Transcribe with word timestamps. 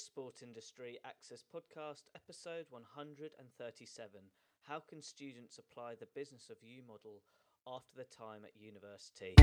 Sport 0.00 0.42
Industry 0.42 0.98
Access 1.04 1.44
Podcast, 1.54 2.04
episode 2.14 2.64
137. 2.70 4.20
How 4.62 4.80
can 4.80 5.02
students 5.02 5.58
apply 5.58 5.94
the 5.94 6.06
business 6.14 6.48
of 6.48 6.56
you 6.62 6.82
model 6.82 7.20
after 7.66 7.96
their 7.96 8.06
time 8.06 8.44
at 8.44 8.56
university? 8.58 9.34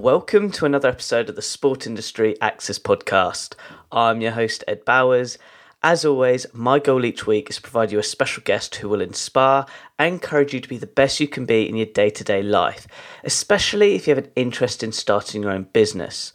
Welcome 0.00 0.50
to 0.52 0.64
another 0.64 0.88
episode 0.88 1.28
of 1.28 1.36
the 1.36 1.42
Sport 1.42 1.86
Industry 1.86 2.34
Access 2.40 2.78
Podcast. 2.78 3.52
I'm 3.92 4.22
your 4.22 4.30
host, 4.30 4.64
Ed 4.66 4.82
Bowers. 4.86 5.36
As 5.82 6.06
always, 6.06 6.46
my 6.54 6.78
goal 6.78 7.04
each 7.04 7.26
week 7.26 7.50
is 7.50 7.56
to 7.56 7.62
provide 7.62 7.92
you 7.92 7.98
a 7.98 8.02
special 8.02 8.42
guest 8.42 8.76
who 8.76 8.88
will 8.88 9.02
inspire 9.02 9.66
and 9.98 10.14
encourage 10.14 10.54
you 10.54 10.60
to 10.60 10.68
be 10.70 10.78
the 10.78 10.86
best 10.86 11.20
you 11.20 11.28
can 11.28 11.44
be 11.44 11.68
in 11.68 11.76
your 11.76 11.84
day 11.84 12.08
to 12.08 12.24
day 12.24 12.42
life, 12.42 12.86
especially 13.24 13.94
if 13.94 14.06
you 14.06 14.14
have 14.14 14.24
an 14.24 14.32
interest 14.36 14.82
in 14.82 14.90
starting 14.90 15.42
your 15.42 15.52
own 15.52 15.64
business. 15.64 16.32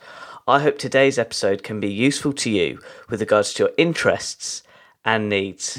I 0.48 0.60
hope 0.60 0.78
today's 0.78 1.18
episode 1.18 1.64
can 1.64 1.80
be 1.80 1.92
useful 1.92 2.34
to 2.34 2.52
you 2.52 2.80
with 3.10 3.20
regards 3.20 3.52
to 3.56 3.64
your 3.64 3.72
interests 3.80 4.62
and 5.06 5.30
needs. 5.30 5.78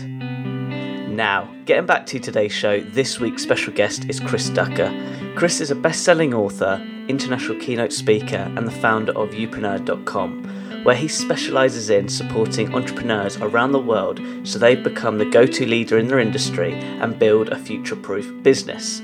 Now, 1.16 1.52
getting 1.64 1.86
back 1.86 2.06
to 2.06 2.18
today's 2.18 2.52
show, 2.52 2.80
this 2.80 3.18
week's 3.18 3.42
special 3.42 3.72
guest 3.72 4.04
is 4.08 4.20
Chris 4.20 4.48
Ducker. 4.50 4.92
Chris 5.34 5.60
is 5.60 5.70
a 5.70 5.74
best 5.74 6.04
selling 6.04 6.34
author, 6.34 6.80
international 7.08 7.58
keynote 7.58 7.92
speaker, 7.92 8.52
and 8.56 8.66
the 8.66 8.72
founder 8.72 9.12
of 9.12 9.30
youpreneur.com, 9.30 10.84
where 10.84 10.94
he 10.94 11.08
specialises 11.08 11.90
in 11.90 12.08
supporting 12.08 12.74
entrepreneurs 12.74 13.36
around 13.38 13.72
the 13.72 13.78
world 13.78 14.20
so 14.44 14.58
they 14.58 14.76
become 14.76 15.18
the 15.18 15.24
go 15.24 15.46
to 15.46 15.66
leader 15.66 15.98
in 15.98 16.08
their 16.08 16.18
industry 16.18 16.74
and 16.74 17.18
build 17.18 17.48
a 17.48 17.58
future 17.58 17.96
proof 17.96 18.30
business. 18.42 19.00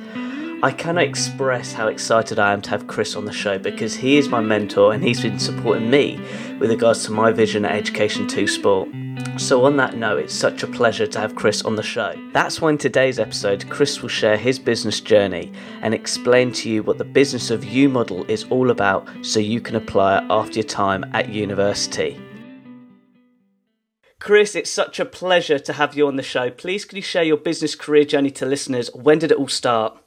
I 0.63 0.71
cannot 0.71 1.05
express 1.05 1.73
how 1.73 1.89
excited 1.89 2.39
I 2.39 2.53
am 2.53 2.63
to 2.63 2.71
have 2.71 2.87
Chris 2.87 3.17
on 3.17 3.25
the 3.25 3.33
show 3.33 3.59
because 3.59 3.97
he 3.97 4.17
is 4.17 4.29
my 4.29 4.41
mentor 4.41 4.93
and 4.93 5.03
he's 5.03 5.21
been 5.21 5.41
supporting 5.41 5.91
me 5.91 6.21
with 6.61 6.71
regards 6.71 7.05
to 7.07 7.11
my 7.11 7.33
vision 7.33 7.65
at 7.65 7.73
Education 7.73 8.29
2 8.29 8.47
Sport. 8.47 8.89
So, 9.39 9.65
on 9.65 9.77
that 9.79 9.97
note, 9.97 10.21
it's 10.21 10.35
such 10.35 10.63
a 10.63 10.67
pleasure 10.67 11.07
to 11.07 11.19
have 11.19 11.35
Chris 11.35 11.63
on 11.63 11.75
the 11.75 11.83
show. 11.83 12.15
That's 12.33 12.61
why 12.61 12.71
in 12.71 12.79
today's 12.79 13.19
episode, 13.19 13.69
Chris 13.71 14.01
will 14.01 14.09
share 14.09 14.37
his 14.37 14.59
business 14.59 15.01
journey 15.01 15.53
and 15.81 15.95
explain 15.95 16.53
to 16.53 16.71
you 16.71 16.83
what 16.83 16.99
the 16.99 17.05
business 17.05 17.51
of 17.51 17.65
you 17.65 17.89
model 17.89 18.25
is 18.31 18.45
all 18.51 18.71
about 18.71 19.09
so 19.23 19.41
you 19.41 19.61
can 19.61 19.77
apply 19.77 20.19
it 20.19 20.25
after 20.31 20.55
your 20.61 20.69
time 20.69 21.05
at 21.13 21.29
university. 21.29 22.21
Chris, 24.21 24.55
it's 24.55 24.71
such 24.71 25.01
a 25.01 25.05
pleasure 25.05 25.59
to 25.59 25.73
have 25.73 25.97
you 25.97 26.07
on 26.07 26.17
the 26.17 26.23
show. 26.23 26.49
Please, 26.51 26.85
can 26.85 26.97
you 26.97 27.03
share 27.03 27.25
your 27.25 27.37
business 27.37 27.75
career 27.75 28.05
journey 28.05 28.31
to 28.31 28.47
listeners? 28.47 28.89
When 28.95 29.19
did 29.19 29.33
it 29.33 29.39
all 29.39 29.49
start? 29.49 30.02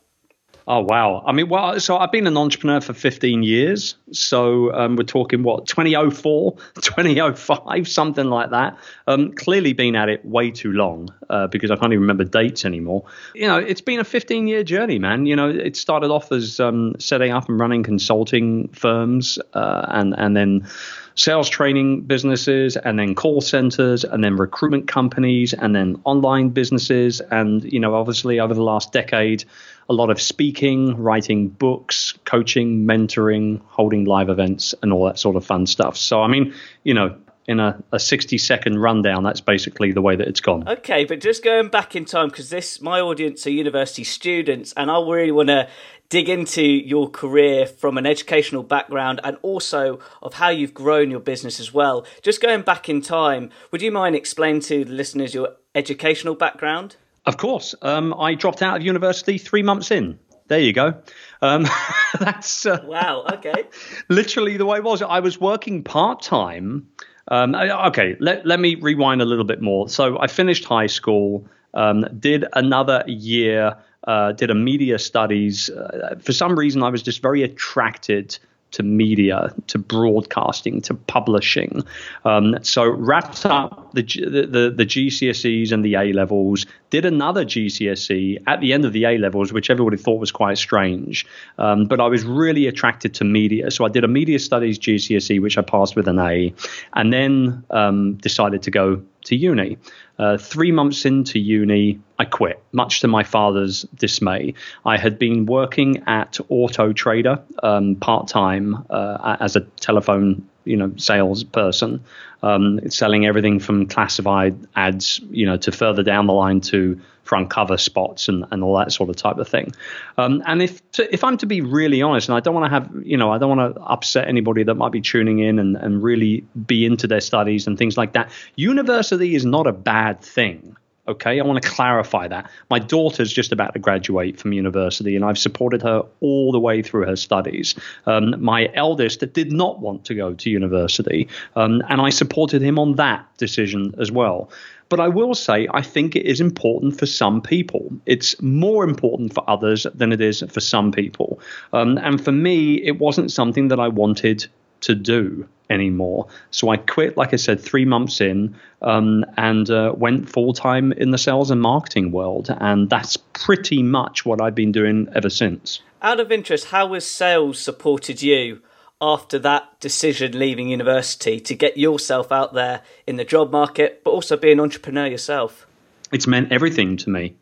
Oh 0.67 0.79
wow! 0.79 1.23
I 1.27 1.31
mean, 1.31 1.47
well, 1.47 1.79
so 1.79 1.97
I've 1.97 2.11
been 2.11 2.25
an 2.25 2.37
entrepreneur 2.37 2.81
for 2.81 2.93
15 2.93 3.43
years. 3.43 3.95
So 4.11 4.73
um, 4.73 4.95
we're 4.95 5.03
talking 5.03 5.43
what 5.43 5.67
2004, 5.67 6.55
2005, 6.81 7.87
something 7.87 8.25
like 8.25 8.49
that. 8.49 8.75
Um, 9.05 9.31
clearly, 9.33 9.73
been 9.73 9.95
at 9.95 10.09
it 10.09 10.25
way 10.25 10.49
too 10.49 10.71
long 10.71 11.13
uh, 11.29 11.45
because 11.47 11.69
I 11.69 11.75
can't 11.75 11.93
even 11.93 12.01
remember 12.01 12.23
dates 12.23 12.65
anymore. 12.65 13.03
You 13.35 13.47
know, 13.47 13.59
it's 13.59 13.81
been 13.81 13.99
a 13.99 14.03
15 14.03 14.47
year 14.47 14.63
journey, 14.63 14.97
man. 14.97 15.27
You 15.27 15.35
know, 15.35 15.49
it 15.49 15.77
started 15.77 16.09
off 16.09 16.31
as 16.31 16.59
um, 16.59 16.95
setting 16.97 17.31
up 17.31 17.47
and 17.47 17.59
running 17.59 17.83
consulting 17.83 18.69
firms, 18.69 19.37
uh, 19.53 19.85
and 19.89 20.15
and 20.17 20.35
then 20.35 20.67
sales 21.15 21.47
training 21.47 22.01
businesses 22.01 22.75
and 22.75 22.99
then 22.99 23.15
call 23.15 23.39
centers 23.39 24.03
and 24.03 24.23
then 24.23 24.35
recruitment 24.35 24.87
companies 24.87 25.53
and 25.53 25.73
then 25.73 25.99
online 26.03 26.49
businesses 26.49 27.21
and 27.31 27.63
you 27.71 27.79
know 27.79 27.95
obviously 27.95 28.37
over 28.39 28.53
the 28.53 28.61
last 28.61 28.91
decade 28.91 29.45
a 29.89 29.93
lot 29.93 30.09
of 30.09 30.21
speaking, 30.21 30.97
writing 30.97 31.49
books, 31.49 32.13
coaching, 32.25 32.85
mentoring, 32.85 33.61
holding 33.67 34.05
live 34.05 34.29
events, 34.29 34.73
and 34.81 34.91
all 34.91 35.05
that 35.05 35.19
sort 35.19 35.35
of 35.35 35.45
fun 35.45 35.67
stuff. 35.67 35.95
So, 35.95 36.21
I 36.21 36.27
mean, 36.27 36.53
you 36.83 36.93
know, 36.93 37.15
in 37.47 37.59
a, 37.59 37.81
a 37.91 37.99
60 37.99 38.37
second 38.37 38.79
rundown, 38.79 39.23
that's 39.23 39.41
basically 39.41 39.91
the 39.91 40.01
way 40.01 40.15
that 40.15 40.27
it's 40.27 40.39
gone. 40.39 40.67
Okay, 40.67 41.05
but 41.05 41.21
just 41.21 41.43
going 41.43 41.67
back 41.67 41.95
in 41.95 42.05
time, 42.05 42.29
because 42.29 42.49
this, 42.49 42.81
my 42.81 42.99
audience 42.99 43.45
are 43.45 43.51
university 43.51 44.03
students, 44.03 44.73
and 44.75 44.89
I 44.89 44.99
really 44.99 45.31
want 45.31 45.49
to 45.49 45.67
dig 46.09 46.29
into 46.29 46.63
your 46.63 47.09
career 47.09 47.65
from 47.65 47.97
an 47.97 48.05
educational 48.05 48.63
background 48.63 49.19
and 49.23 49.37
also 49.41 49.99
of 50.21 50.35
how 50.35 50.49
you've 50.49 50.73
grown 50.73 51.09
your 51.09 51.19
business 51.19 51.59
as 51.59 51.73
well. 51.73 52.05
Just 52.21 52.41
going 52.41 52.61
back 52.61 52.89
in 52.89 53.01
time, 53.01 53.49
would 53.71 53.81
you 53.81 53.91
mind 53.91 54.15
explaining 54.15 54.61
to 54.61 54.85
the 54.85 54.93
listeners 54.93 55.33
your 55.33 55.55
educational 55.73 56.35
background? 56.35 56.95
Of 57.25 57.37
course. 57.37 57.75
Um, 57.81 58.13
I 58.13 58.35
dropped 58.35 58.61
out 58.61 58.77
of 58.77 58.83
university 58.83 59.37
three 59.37 59.63
months 59.63 59.91
in. 59.91 60.19
There 60.47 60.59
you 60.59 60.73
go. 60.73 60.93
Um, 61.41 61.65
that's 62.19 62.65
uh, 62.65 62.79
wow. 62.85 63.25
Okay. 63.33 63.63
literally 64.09 64.57
the 64.57 64.65
way 64.65 64.77
it 64.77 64.83
was. 64.83 65.01
I 65.01 65.19
was 65.19 65.39
working 65.39 65.83
part 65.83 66.21
time. 66.21 66.87
Um, 67.27 67.55
okay, 67.55 68.15
let 68.19 68.45
let 68.45 68.59
me 68.59 68.75
rewind 68.75 69.21
a 69.21 69.25
little 69.25 69.45
bit 69.45 69.59
more. 69.59 69.89
So 69.89 70.19
I 70.19 70.27
finished 70.27 70.65
high 70.65 70.85
school, 70.85 71.47
um, 71.73 72.05
did 72.19 72.45
another 72.53 73.03
year, 73.07 73.77
uh, 74.03 74.33
did 74.33 74.51
a 74.51 74.55
media 74.55 74.99
studies. 74.99 75.71
Uh, 75.71 76.19
for 76.21 76.33
some 76.33 76.57
reason, 76.57 76.83
I 76.83 76.89
was 76.89 77.01
just 77.01 77.23
very 77.23 77.41
attracted 77.41 78.37
to 78.75 78.83
media, 78.83 79.53
to 79.67 79.77
broadcasting, 79.77 80.81
to 80.81 80.93
publishing. 80.93 81.81
Um, 82.25 82.57
so 82.61 82.85
wrapped 82.85 83.45
up 83.45 83.93
the, 83.93 84.03
the, 84.03 84.73
the 84.75 84.85
GCSEs 84.85 85.71
and 85.71 85.83
the 85.83 85.95
A 85.95 86.11
levels, 86.11 86.65
did 86.89 87.05
another 87.05 87.45
GCSE 87.45 88.43
at 88.47 88.59
the 88.59 88.73
end 88.73 88.83
of 88.83 88.91
the 88.91 89.05
A 89.05 89.17
levels, 89.17 89.53
which 89.53 89.69
everybody 89.69 89.97
thought 89.97 90.19
was 90.19 90.31
quite 90.31 90.57
strange. 90.57 91.25
Um, 91.57 91.85
but 91.85 92.01
I 92.01 92.07
was 92.07 92.25
really 92.25 92.67
attracted 92.67 93.13
to 93.15 93.23
media, 93.23 93.71
so 93.71 93.85
I 93.85 93.89
did 93.89 94.03
a 94.03 94.09
media 94.09 94.39
studies 94.39 94.77
GCSE, 94.77 95.41
which 95.41 95.57
I 95.57 95.61
passed 95.61 95.95
with 95.95 96.07
an 96.07 96.19
A, 96.19 96.53
and 96.93 97.13
then 97.13 97.63
um, 97.69 98.15
decided 98.15 98.61
to 98.63 98.71
go 98.71 99.01
to 99.25 99.35
uni. 99.35 99.77
Uh, 100.17 100.37
three 100.37 100.71
months 100.71 101.05
into 101.05 101.39
uni, 101.39 101.99
I 102.17 102.25
quit, 102.25 102.63
much 102.71 103.01
to 103.01 103.07
my 103.07 103.23
father's 103.23 103.83
dismay. 103.95 104.53
I 104.85 104.97
had 104.97 105.19
been 105.19 105.45
working 105.45 106.03
at 106.07 106.39
Auto 106.49 106.93
Trader 106.93 107.41
um, 107.61 107.95
part 107.95 108.27
time 108.27 108.85
uh, 108.89 109.37
as 109.39 109.55
a 109.55 109.61
telephone, 109.61 110.47
you 110.65 110.75
know, 110.75 110.91
salesperson, 110.97 112.03
um, 112.43 112.79
selling 112.89 113.25
everything 113.25 113.59
from 113.59 113.87
classified 113.87 114.57
ads, 114.75 115.19
you 115.29 115.45
know, 115.45 115.57
to 115.57 115.71
further 115.71 116.03
down 116.03 116.27
the 116.27 116.33
line 116.33 116.61
to 116.61 116.99
front 117.23 117.49
cover 117.49 117.77
spots 117.77 118.29
and, 118.29 118.45
and 118.51 118.63
all 118.63 118.77
that 118.77 118.91
sort 118.91 119.09
of 119.09 119.15
type 119.15 119.37
of 119.37 119.47
thing. 119.47 119.73
Um, 120.17 120.43
and 120.45 120.61
if 120.61 120.81
if 120.99 121.23
I'm 121.23 121.37
to 121.37 121.45
be 121.45 121.61
really 121.61 122.01
honest, 122.01 122.29
and 122.29 122.37
I 122.37 122.39
don't 122.39 122.53
want 122.53 122.65
to 122.65 122.69
have 122.69 122.89
you 123.03 123.17
know 123.17 123.31
I 123.31 123.37
don't 123.37 123.57
want 123.57 123.75
to 123.75 123.81
upset 123.81 124.27
anybody 124.27 124.63
that 124.63 124.75
might 124.75 124.91
be 124.91 125.01
tuning 125.01 125.39
in 125.39 125.59
and, 125.59 125.75
and 125.75 126.01
really 126.01 126.45
be 126.65 126.85
into 126.85 127.07
their 127.07 127.21
studies 127.21 127.67
and 127.67 127.77
things 127.77 127.97
like 127.97 128.13
that. 128.13 128.31
University 128.55 129.35
is 129.35 129.45
not 129.45 129.67
a 129.67 129.73
bad 129.73 130.21
thing. 130.21 130.77
Okay, 131.07 131.39
I 131.39 131.43
want 131.43 131.61
to 131.61 131.69
clarify 131.69 132.27
that. 132.27 132.49
My 132.71 132.79
daughter's 132.79 133.31
just 133.31 133.51
about 133.51 133.73
to 133.73 133.79
graduate 133.79 134.39
from 134.39 134.53
university, 134.53 135.15
and 135.15 135.23
I've 135.23 135.37
supported 135.37 135.83
her 135.83 136.03
all 136.19 136.51
the 136.51 136.59
way 136.59 136.81
through 136.81 137.05
her 137.05 137.15
studies. 137.15 137.75
Um, 138.07 138.33
my 138.43 138.71
eldest 138.73 139.19
did 139.33 139.51
not 139.51 139.79
want 139.79 140.03
to 140.05 140.15
go 140.15 140.33
to 140.33 140.49
university, 140.49 141.27
um, 141.55 141.83
and 141.89 142.01
I 142.01 142.09
supported 142.09 142.63
him 142.63 142.79
on 142.79 142.95
that 142.95 143.25
decision 143.37 143.93
as 143.99 144.11
well. 144.11 144.49
But 144.89 144.99
I 144.99 145.07
will 145.07 145.35
say, 145.35 145.67
I 145.71 145.81
think 145.81 146.15
it 146.15 146.25
is 146.25 146.41
important 146.41 146.97
for 146.97 147.05
some 147.05 147.41
people. 147.41 147.91
It's 148.05 148.39
more 148.41 148.83
important 148.83 149.33
for 149.33 149.47
others 149.47 149.85
than 149.93 150.11
it 150.11 150.21
is 150.21 150.43
for 150.49 150.59
some 150.59 150.91
people. 150.91 151.39
Um, 151.73 151.97
and 151.97 152.23
for 152.23 152.31
me, 152.31 152.75
it 152.83 152.99
wasn't 152.99 153.31
something 153.31 153.67
that 153.69 153.79
I 153.79 153.87
wanted 153.87 154.47
to 154.85 154.95
do 154.95 155.47
anymore. 155.69 156.27
So 156.51 156.69
I 156.69 156.77
quit, 156.77 157.17
like 157.17 157.33
I 157.33 157.37
said, 157.37 157.59
three 157.59 157.85
months 157.85 158.21
in, 158.21 158.55
um, 158.81 159.25
and 159.37 159.69
uh, 159.69 159.93
went 159.95 160.29
full 160.29 160.53
time 160.53 160.91
in 160.91 161.11
the 161.11 161.17
sales 161.17 161.51
and 161.51 161.61
marketing 161.61 162.11
world. 162.11 162.55
And 162.59 162.89
that's 162.89 163.17
pretty 163.17 163.83
much 163.83 164.25
what 164.25 164.41
I've 164.41 164.55
been 164.55 164.71
doing 164.71 165.07
ever 165.15 165.29
since. 165.29 165.81
Out 166.01 166.19
of 166.19 166.31
interest, 166.31 166.67
how 166.67 166.93
has 166.93 167.05
sales 167.05 167.59
supported 167.59 168.21
you? 168.21 168.61
after 169.01 169.37
that 169.37 169.79
decision 169.81 170.37
leaving 170.37 170.69
university 170.69 171.39
to 171.39 171.53
get 171.53 171.77
yourself 171.77 172.31
out 172.31 172.53
there 172.53 172.81
in 173.05 173.17
the 173.17 173.25
job 173.25 173.51
market, 173.51 174.01
but 174.03 174.11
also 174.11 174.37
be 174.37 174.51
an 174.53 174.59
entrepreneur 174.59 175.05
yourself? 175.05 175.67
It's 176.11 176.27
meant 176.27 176.51
everything 176.51 176.97
to 176.97 177.09
me. 177.09 177.35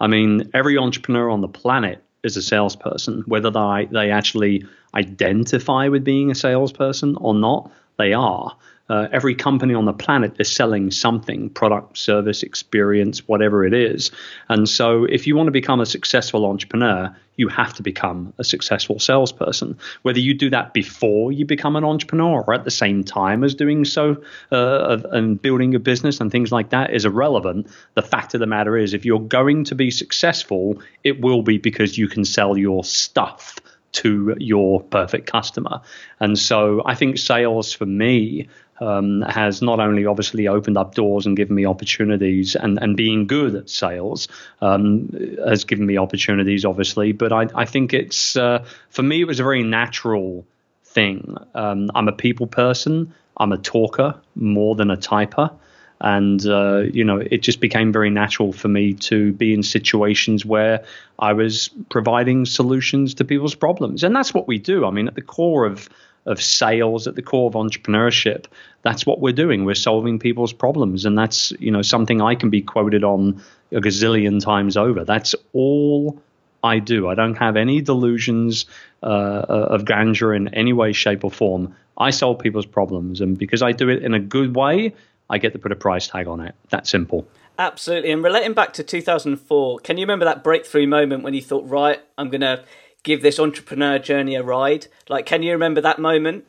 I 0.00 0.06
mean, 0.06 0.50
every 0.54 0.78
entrepreneur 0.78 1.30
on 1.30 1.40
the 1.40 1.48
planet 1.48 2.03
is 2.24 2.36
a 2.36 2.42
salesperson, 2.42 3.22
whether 3.26 3.50
they, 3.50 3.88
they 3.92 4.10
actually 4.10 4.64
identify 4.94 5.88
with 5.88 6.04
being 6.04 6.30
a 6.30 6.34
salesperson 6.34 7.16
or 7.16 7.34
not, 7.34 7.70
they 7.98 8.12
are. 8.12 8.56
Uh, 8.88 9.08
every 9.12 9.34
company 9.34 9.72
on 9.72 9.86
the 9.86 9.92
planet 9.92 10.36
is 10.38 10.50
selling 10.50 10.90
something 10.90 11.48
product, 11.48 11.96
service, 11.96 12.42
experience, 12.42 13.26
whatever 13.26 13.64
it 13.64 13.72
is. 13.72 14.10
And 14.48 14.68
so, 14.68 15.04
if 15.04 15.26
you 15.26 15.36
want 15.36 15.46
to 15.46 15.52
become 15.52 15.80
a 15.80 15.86
successful 15.86 16.44
entrepreneur, 16.44 17.14
you 17.36 17.48
have 17.48 17.74
to 17.74 17.82
become 17.82 18.32
a 18.38 18.44
successful 18.44 18.98
salesperson. 18.98 19.78
Whether 20.02 20.20
you 20.20 20.34
do 20.34 20.50
that 20.50 20.74
before 20.74 21.32
you 21.32 21.44
become 21.44 21.76
an 21.76 21.84
entrepreneur 21.84 22.42
or 22.46 22.54
at 22.54 22.64
the 22.64 22.70
same 22.70 23.02
time 23.02 23.42
as 23.42 23.54
doing 23.54 23.84
so 23.84 24.22
uh, 24.52 24.98
and 25.10 25.40
building 25.40 25.74
a 25.74 25.78
business 25.78 26.20
and 26.20 26.30
things 26.30 26.52
like 26.52 26.70
that 26.70 26.92
is 26.92 27.04
irrelevant. 27.04 27.68
The 27.94 28.02
fact 28.02 28.34
of 28.34 28.40
the 28.40 28.46
matter 28.46 28.76
is, 28.76 28.94
if 28.94 29.04
you're 29.04 29.18
going 29.18 29.64
to 29.64 29.74
be 29.74 29.90
successful, 29.90 30.80
it 31.02 31.20
will 31.20 31.42
be 31.42 31.58
because 31.58 31.98
you 31.98 32.08
can 32.08 32.24
sell 32.24 32.56
your 32.56 32.84
stuff 32.84 33.56
to 33.94 34.36
your 34.38 34.82
perfect 34.82 35.30
customer. 35.30 35.80
And 36.20 36.38
so 36.38 36.82
I 36.84 36.94
think 36.94 37.18
sales 37.18 37.72
for 37.72 37.86
me 37.86 38.48
um, 38.80 39.22
has 39.22 39.62
not 39.62 39.78
only 39.80 40.04
obviously 40.06 40.48
opened 40.48 40.76
up 40.76 40.94
doors 40.94 41.26
and 41.26 41.36
given 41.36 41.54
me 41.54 41.64
opportunities, 41.64 42.56
and, 42.56 42.78
and 42.82 42.96
being 42.96 43.26
good 43.26 43.54
at 43.54 43.70
sales 43.70 44.28
um, 44.60 45.08
has 45.46 45.64
given 45.64 45.86
me 45.86 45.96
opportunities, 45.96 46.64
obviously. 46.64 47.12
But 47.12 47.32
I, 47.32 47.48
I 47.54 47.64
think 47.64 47.94
it's, 47.94 48.36
uh, 48.36 48.64
for 48.90 49.02
me, 49.02 49.20
it 49.20 49.26
was 49.26 49.40
a 49.40 49.44
very 49.44 49.62
natural 49.62 50.44
thing. 50.84 51.36
Um, 51.54 51.90
I'm 51.94 52.08
a 52.08 52.12
people 52.12 52.46
person, 52.46 53.14
I'm 53.36 53.52
a 53.52 53.58
talker 53.58 54.14
more 54.34 54.74
than 54.74 54.90
a 54.90 54.96
typer. 54.96 55.52
And, 56.00 56.44
uh, 56.46 56.82
you 56.92 57.04
know, 57.04 57.18
it 57.18 57.38
just 57.38 57.60
became 57.60 57.92
very 57.92 58.10
natural 58.10 58.52
for 58.52 58.68
me 58.68 58.94
to 58.94 59.32
be 59.32 59.54
in 59.54 59.62
situations 59.62 60.44
where 60.44 60.84
I 61.18 61.32
was 61.32 61.70
providing 61.88 62.44
solutions 62.46 63.14
to 63.14 63.24
people's 63.24 63.54
problems. 63.54 64.04
And 64.04 64.14
that's 64.14 64.34
what 64.34 64.46
we 64.46 64.58
do. 64.58 64.84
I 64.84 64.90
mean, 64.90 65.08
at 65.08 65.14
the 65.14 65.22
core 65.22 65.66
of 65.66 65.88
of 66.26 66.42
sales 66.42 67.06
at 67.06 67.14
the 67.16 67.22
core 67.22 67.48
of 67.48 67.52
entrepreneurship 67.52 68.46
that's 68.84 69.06
what 69.06 69.18
we're 69.18 69.32
doing. 69.32 69.64
We're 69.64 69.74
solving 69.74 70.18
people's 70.18 70.52
problems. 70.52 71.06
And 71.06 71.18
that's 71.18 71.52
you 71.58 71.72
know 71.72 71.82
something 71.82 72.20
i 72.20 72.36
can 72.36 72.50
be 72.50 72.62
quoted 72.62 73.02
on 73.02 73.42
a 73.72 73.80
gazillion 73.80 74.40
times 74.40 74.76
over. 74.76 75.04
That's 75.04 75.34
all 75.52 76.22
i 76.62 76.78
do. 76.78 77.08
I 77.08 77.14
don't 77.14 77.36
have 77.38 77.56
any 77.56 77.80
delusions 77.80 78.66
uh, 79.02 79.06
of 79.06 79.84
grandeur 79.84 80.34
in 80.34 80.54
any 80.54 80.72
way 80.72 80.92
shape 80.92 81.24
or 81.24 81.30
form. 81.30 81.74
I 81.96 82.10
solve 82.10 82.38
people's 82.38 82.66
problems. 82.66 83.20
And 83.20 83.36
because 83.36 83.62
i 83.62 83.72
do 83.72 83.88
it 83.88 84.02
in 84.02 84.14
a 84.14 84.20
good 84.20 84.54
way 84.54 84.94
i 85.30 85.38
get 85.38 85.52
to 85.52 85.58
put 85.58 85.72
a 85.72 85.76
price 85.76 86.08
tag 86.08 86.26
on 86.26 86.40
it 86.40 86.54
that 86.70 86.86
simple 86.86 87.26
absolutely 87.58 88.10
and 88.10 88.22
relating 88.22 88.52
back 88.52 88.72
to 88.72 88.82
2004 88.82 89.78
can 89.80 89.96
you 89.96 90.02
remember 90.02 90.24
that 90.24 90.42
breakthrough 90.42 90.86
moment 90.86 91.22
when 91.22 91.34
you 91.34 91.42
thought 91.42 91.68
right 91.68 92.00
i'm 92.18 92.30
going 92.30 92.40
to 92.40 92.64
give 93.04 93.22
this 93.22 93.38
entrepreneur 93.38 94.00
journey 94.00 94.34
a 94.34 94.42
ride? 94.42 94.88
Like, 95.08 95.26
can 95.26 95.44
you 95.44 95.52
remember 95.52 95.82
that 95.82 96.00
moment? 96.00 96.44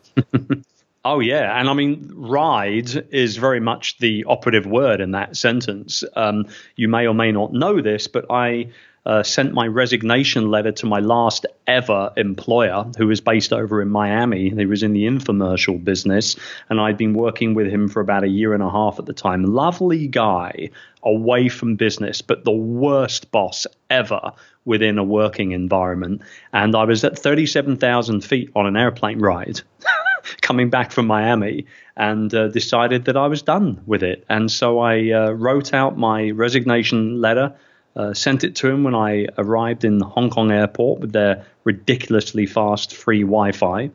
oh 1.05 1.19
yeah, 1.19 1.59
and 1.59 1.69
I 1.69 1.73
mean, 1.73 2.11
ride 2.15 2.89
is 3.13 3.37
very 3.37 3.59
much 3.59 3.99
the 3.99 4.25
operative 4.25 4.65
word 4.65 5.01
in 5.01 5.11
that 5.11 5.37
sentence. 5.37 6.03
Um, 6.15 6.47
you 6.75 6.87
may 6.87 7.05
or 7.05 7.13
may 7.13 7.31
not 7.31 7.53
know 7.53 7.81
this, 7.81 8.07
but 8.07 8.25
I. 8.31 8.71
Uh, 9.05 9.21
sent 9.21 9.53
my 9.53 9.67
resignation 9.67 10.49
letter 10.49 10.71
to 10.71 10.85
my 10.85 10.99
last 10.99 11.45
ever 11.67 12.11
employer, 12.17 12.89
who 12.97 13.07
was 13.07 13.21
based 13.21 13.53
over 13.53 13.81
in 13.81 13.89
Miami. 13.89 14.49
He 14.49 14.65
was 14.65 14.81
in 14.81 14.93
the 14.93 15.05
infomercial 15.05 15.83
business, 15.83 16.35
and 16.69 16.81
I'd 16.81 16.97
been 16.97 17.13
working 17.13 17.53
with 17.53 17.67
him 17.67 17.87
for 17.87 17.99
about 17.99 18.23
a 18.23 18.27
year 18.27 18.53
and 18.53 18.63
a 18.63 18.69
half 18.69 18.97
at 18.97 19.05
the 19.05 19.13
time. 19.13 19.43
Lovely 19.43 20.07
guy, 20.07 20.69
away 21.03 21.49
from 21.49 21.75
business, 21.75 22.21
but 22.21 22.43
the 22.43 22.51
worst 22.51 23.31
boss 23.31 23.67
ever 23.89 24.33
within 24.65 24.97
a 24.97 25.03
working 25.03 25.51
environment. 25.51 26.21
And 26.51 26.75
I 26.75 26.83
was 26.83 27.03
at 27.03 27.17
37,000 27.17 28.21
feet 28.21 28.49
on 28.55 28.65
an 28.65 28.75
airplane 28.75 29.19
ride 29.19 29.61
coming 30.41 30.69
back 30.69 30.91
from 30.91 31.07
Miami 31.07 31.67
and 31.95 32.33
uh, 32.33 32.47
decided 32.47 33.05
that 33.05 33.15
I 33.15 33.27
was 33.27 33.43
done 33.43 33.81
with 33.85 34.03
it. 34.03 34.25
And 34.27 34.51
so 34.51 34.79
I 34.79 35.11
uh, 35.11 35.31
wrote 35.31 35.73
out 35.73 35.97
my 35.97 36.31
resignation 36.31 37.21
letter. 37.21 37.55
Uh, 37.95 38.13
sent 38.13 38.43
it 38.43 38.55
to 38.55 38.67
him 38.67 38.83
when 38.83 38.93
I 38.93 39.27
arrived 39.37 39.85
in 39.85 40.01
Hong 40.01 40.29
Kong 40.29 40.51
airport 40.51 40.99
with 40.99 41.13
their 41.13 41.45
ridiculously 41.63 42.45
fast 42.45 42.93
free 42.93 43.21
Wi 43.21 43.53
Fi. 43.53 43.89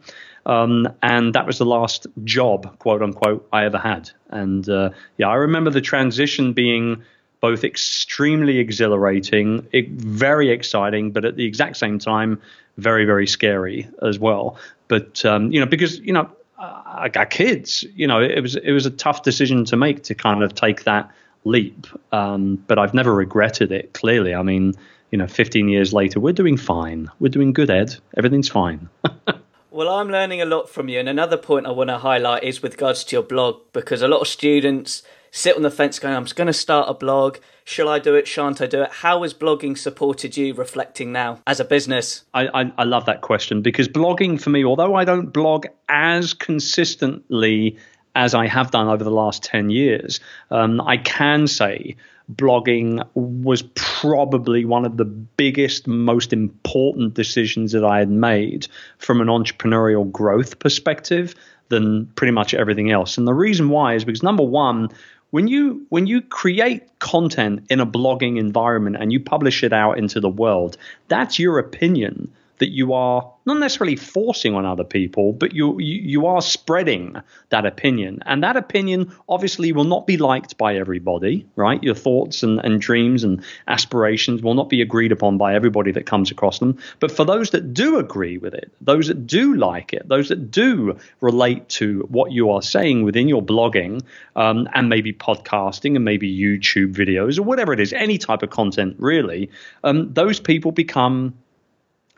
Um, 0.46 0.88
and 1.02 1.34
that 1.34 1.46
was 1.46 1.58
the 1.58 1.66
last 1.66 2.06
job, 2.24 2.78
quote 2.78 3.02
unquote, 3.02 3.46
I 3.52 3.66
ever 3.66 3.76
had. 3.76 4.10
And 4.30 4.66
uh, 4.68 4.90
yeah, 5.18 5.28
I 5.28 5.34
remember 5.34 5.70
the 5.70 5.82
transition 5.82 6.54
being 6.54 7.02
both 7.40 7.62
extremely 7.62 8.58
exhilarating, 8.58 9.66
very 9.72 10.50
exciting, 10.50 11.10
but 11.10 11.24
at 11.24 11.36
the 11.36 11.44
exact 11.44 11.76
same 11.76 11.98
time, 11.98 12.40
very, 12.78 13.04
very 13.04 13.26
scary 13.26 13.88
as 14.02 14.18
well. 14.18 14.56
But, 14.88 15.24
um, 15.24 15.52
you 15.52 15.60
know, 15.60 15.66
because, 15.66 15.98
you 16.00 16.12
know, 16.12 16.30
I 16.58 17.08
got 17.08 17.30
kids, 17.30 17.84
you 17.94 18.06
know, 18.06 18.20
it 18.20 18.40
was, 18.40 18.56
it 18.56 18.72
was 18.72 18.84
a 18.84 18.90
tough 18.90 19.22
decision 19.22 19.64
to 19.66 19.76
make 19.76 20.02
to 20.04 20.14
kind 20.14 20.42
of 20.42 20.54
take 20.54 20.84
that 20.84 21.10
leap. 21.44 21.86
Um, 22.12 22.56
but 22.66 22.78
I've 22.78 22.94
never 22.94 23.14
regretted 23.14 23.72
it, 23.72 23.92
clearly. 23.92 24.34
I 24.34 24.42
mean, 24.42 24.74
you 25.10 25.18
know, 25.18 25.26
15 25.26 25.68
years 25.68 25.92
later, 25.92 26.20
we're 26.20 26.32
doing 26.32 26.56
fine. 26.56 27.10
We're 27.18 27.28
doing 27.28 27.52
good, 27.52 27.70
Ed. 27.70 27.96
Everything's 28.16 28.48
fine. 28.48 28.88
well, 29.70 29.88
I'm 29.88 30.08
learning 30.08 30.40
a 30.40 30.46
lot 30.46 30.68
from 30.68 30.88
you. 30.88 31.00
And 31.00 31.08
another 31.08 31.36
point 31.36 31.66
I 31.66 31.70
want 31.70 31.88
to 31.88 31.98
highlight 31.98 32.44
is 32.44 32.62
with 32.62 32.72
regards 32.72 33.04
to 33.04 33.16
your 33.16 33.22
blog, 33.22 33.60
because 33.72 34.02
a 34.02 34.08
lot 34.08 34.20
of 34.20 34.28
students 34.28 35.02
sit 35.30 35.56
on 35.56 35.62
the 35.62 35.70
fence 35.70 35.98
going, 35.98 36.14
I'm 36.14 36.24
just 36.24 36.36
going 36.36 36.46
to 36.46 36.52
start 36.52 36.88
a 36.88 36.94
blog. 36.94 37.38
Shall 37.64 37.88
I 37.88 37.98
do 37.98 38.14
it? 38.14 38.26
Shan't 38.26 38.60
I 38.60 38.66
do 38.66 38.82
it? 38.82 38.90
How 38.90 39.22
has 39.22 39.32
blogging 39.32 39.78
supported 39.78 40.36
you 40.36 40.54
reflecting 40.54 41.12
now 41.12 41.40
as 41.46 41.60
a 41.60 41.64
business? 41.64 42.24
I, 42.34 42.48
I, 42.48 42.72
I 42.78 42.84
love 42.84 43.06
that 43.06 43.20
question 43.20 43.62
because 43.62 43.88
blogging 43.88 44.40
for 44.40 44.50
me, 44.50 44.64
although 44.64 44.94
I 44.94 45.04
don't 45.04 45.32
blog 45.32 45.66
as 45.88 46.34
consistently 46.34 47.78
as 48.14 48.34
I 48.34 48.46
have 48.46 48.70
done 48.70 48.88
over 48.88 49.04
the 49.04 49.10
last 49.10 49.42
10 49.44 49.70
years, 49.70 50.20
um, 50.50 50.80
I 50.80 50.96
can 50.96 51.46
say 51.46 51.96
blogging 52.34 53.04
was 53.14 53.62
probably 53.74 54.64
one 54.64 54.84
of 54.84 54.96
the 54.96 55.04
biggest, 55.04 55.86
most 55.86 56.32
important 56.32 57.14
decisions 57.14 57.72
that 57.72 57.84
I 57.84 57.98
had 57.98 58.10
made 58.10 58.68
from 58.98 59.20
an 59.20 59.28
entrepreneurial 59.28 60.10
growth 60.10 60.58
perspective 60.58 61.34
than 61.68 62.06
pretty 62.16 62.32
much 62.32 62.54
everything 62.54 62.90
else. 62.90 63.16
And 63.16 63.26
the 63.26 63.34
reason 63.34 63.68
why 63.68 63.94
is 63.94 64.04
because 64.04 64.22
number 64.22 64.42
one, 64.42 64.88
when 65.30 65.46
you 65.46 65.86
when 65.90 66.06
you 66.06 66.20
create 66.20 66.98
content 66.98 67.64
in 67.70 67.80
a 67.80 67.86
blogging 67.86 68.38
environment 68.38 68.96
and 68.98 69.12
you 69.12 69.20
publish 69.20 69.62
it 69.62 69.72
out 69.72 69.98
into 69.98 70.20
the 70.20 70.28
world, 70.28 70.76
that's 71.08 71.38
your 71.38 71.58
opinion 71.58 72.30
that 72.60 72.70
you 72.70 72.92
are 72.92 73.32
not 73.46 73.58
necessarily 73.58 73.96
forcing 73.96 74.54
on 74.54 74.64
other 74.64 74.84
people, 74.84 75.32
but 75.32 75.52
you, 75.52 75.80
you, 75.80 76.00
you 76.02 76.26
are 76.26 76.42
spreading 76.42 77.16
that 77.48 77.66
opinion. 77.66 78.22
And 78.26 78.42
that 78.44 78.56
opinion 78.56 79.12
obviously 79.28 79.72
will 79.72 79.84
not 79.84 80.06
be 80.06 80.18
liked 80.18 80.56
by 80.58 80.76
everybody, 80.76 81.46
right? 81.56 81.82
Your 81.82 81.94
thoughts 81.94 82.42
and, 82.42 82.60
and 82.60 82.80
dreams 82.80 83.24
and 83.24 83.42
aspirations 83.66 84.42
will 84.42 84.54
not 84.54 84.68
be 84.68 84.82
agreed 84.82 85.10
upon 85.10 85.38
by 85.38 85.54
everybody 85.54 85.90
that 85.92 86.04
comes 86.04 86.30
across 86.30 86.58
them. 86.58 86.78
But 87.00 87.10
for 87.10 87.24
those 87.24 87.50
that 87.50 87.72
do 87.72 87.98
agree 87.98 88.36
with 88.36 88.54
it, 88.54 88.70
those 88.80 89.08
that 89.08 89.26
do 89.26 89.54
like 89.54 89.94
it, 89.94 90.06
those 90.06 90.28
that 90.28 90.50
do 90.50 90.98
relate 91.20 91.68
to 91.70 92.06
what 92.10 92.32
you 92.32 92.50
are 92.50 92.62
saying 92.62 93.04
within 93.04 93.26
your 93.26 93.42
blogging 93.42 94.02
um, 94.36 94.68
and 94.74 94.90
maybe 94.90 95.14
podcasting 95.14 95.96
and 95.96 96.04
maybe 96.04 96.30
YouTube 96.30 96.94
videos 96.94 97.38
or 97.38 97.42
whatever 97.42 97.72
it 97.72 97.80
is, 97.80 97.94
any 97.94 98.18
type 98.18 98.42
of 98.42 98.50
content 98.50 98.96
really, 98.98 99.50
um, 99.82 100.12
those 100.12 100.38
people 100.38 100.72
become 100.72 101.34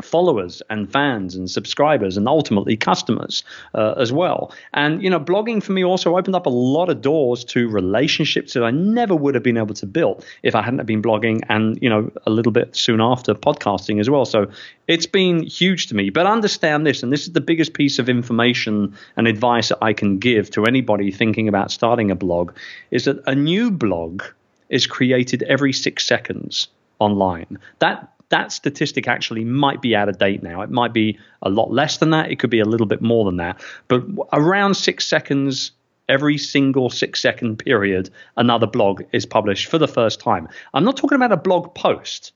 followers 0.05 0.63
and 0.71 0.91
fans 0.91 1.35
and 1.35 1.51
subscribers 1.51 2.17
and 2.17 2.29
ultimately 2.29 2.77
customers 2.77 3.45
uh, 3.75 3.95
as 3.99 4.13
well. 4.13 4.53
And 4.73 5.03
you 5.03 5.11
know, 5.11 5.21
blogging 5.21 5.63
for 5.63 5.73
me 5.73 5.85
also 5.85 6.17
opened 6.17 6.37
up 6.37 6.47
a 6.47 6.51
lot 6.51 6.89
of 6.89 7.01
doors 7.01 7.45
to 7.45 7.69
relationships 7.69 8.55
that 8.55 8.65
I 8.65 8.71
never 8.71 9.15
would 9.15 9.35
have 9.35 9.45
been 9.45 9.57
able 9.57 9.75
to 9.75 9.87
build 9.87 10.25
if 10.43 10.55
I 10.55 10.63
hadn't 10.63 10.85
been 10.87 11.03
blogging 11.03 11.41
and 11.49 11.79
you 11.81 11.89
know 11.89 12.11
a 12.27 12.31
little 12.31 12.53
bit 12.53 12.75
soon 12.77 13.01
after 13.01 13.35
podcasting 13.35 14.01
as 14.01 14.09
well. 14.11 14.25
So 14.25 14.51
it's 14.89 15.07
been 15.07 15.45
huge 15.45 15.87
to 15.89 15.95
me. 15.95 16.11
But 16.11 16.27
understand 16.27 16.87
this, 16.87 17.03
and 17.03 17.13
this 17.13 17.23
is 17.23 17.33
the 17.33 17.41
biggest 17.41 17.75
piece 17.75 17.99
of 17.99 18.09
information 18.09 18.95
and 19.17 19.27
advice 19.27 19.69
that 19.69 19.79
I 19.83 19.93
can 19.93 20.19
give 20.19 20.51
to 20.51 20.65
anybody 20.65 21.11
thinking 21.11 21.49
about 21.49 21.71
starting 21.71 22.11
a 22.11 22.15
blog 22.15 22.53
is 22.91 23.05
that 23.05 23.23
a 23.27 23.35
new 23.35 23.71
blog 23.71 24.23
is 24.69 24.87
created 24.87 25.43
every 25.45 25.73
6 25.73 26.05
seconds 26.05 26.69
online. 26.99 27.59
That 27.81 28.12
that 28.33 28.51
statistic 28.51 29.07
actually 29.07 29.45
might 29.45 29.83
be 29.83 29.95
out 29.95 30.09
of 30.09 30.19
date 30.19 30.43
now. 30.43 30.63
It 30.63 30.71
might 30.71 30.95
be 30.95 31.19
a 31.43 31.51
lot 31.51 31.71
less 31.71 31.99
than 31.99 32.11
that. 32.11 32.31
It 32.31 32.39
could 32.39 32.49
be 32.49 32.61
a 32.61 32.65
little 32.65 32.87
bit 32.87 33.03
more 33.03 33.27
than 33.27 33.37
that. 33.37 33.63
But 33.89 34.05
around 34.33 34.75
six 34.75 35.05
seconds, 35.05 35.73
every 36.09 36.39
single 36.39 36.89
six 36.89 37.21
second 37.21 37.59
period, 37.59 38.09
another 38.39 38.67
blog 38.67 39.03
is 39.13 39.27
published 39.27 39.67
for 39.67 39.77
the 39.77 39.87
first 39.87 40.19
time. 40.19 40.49
I'm 40.73 40.83
not 40.83 40.97
talking 40.97 41.17
about 41.17 41.31
a 41.31 41.37
blog 41.37 41.75
post. 41.75 42.33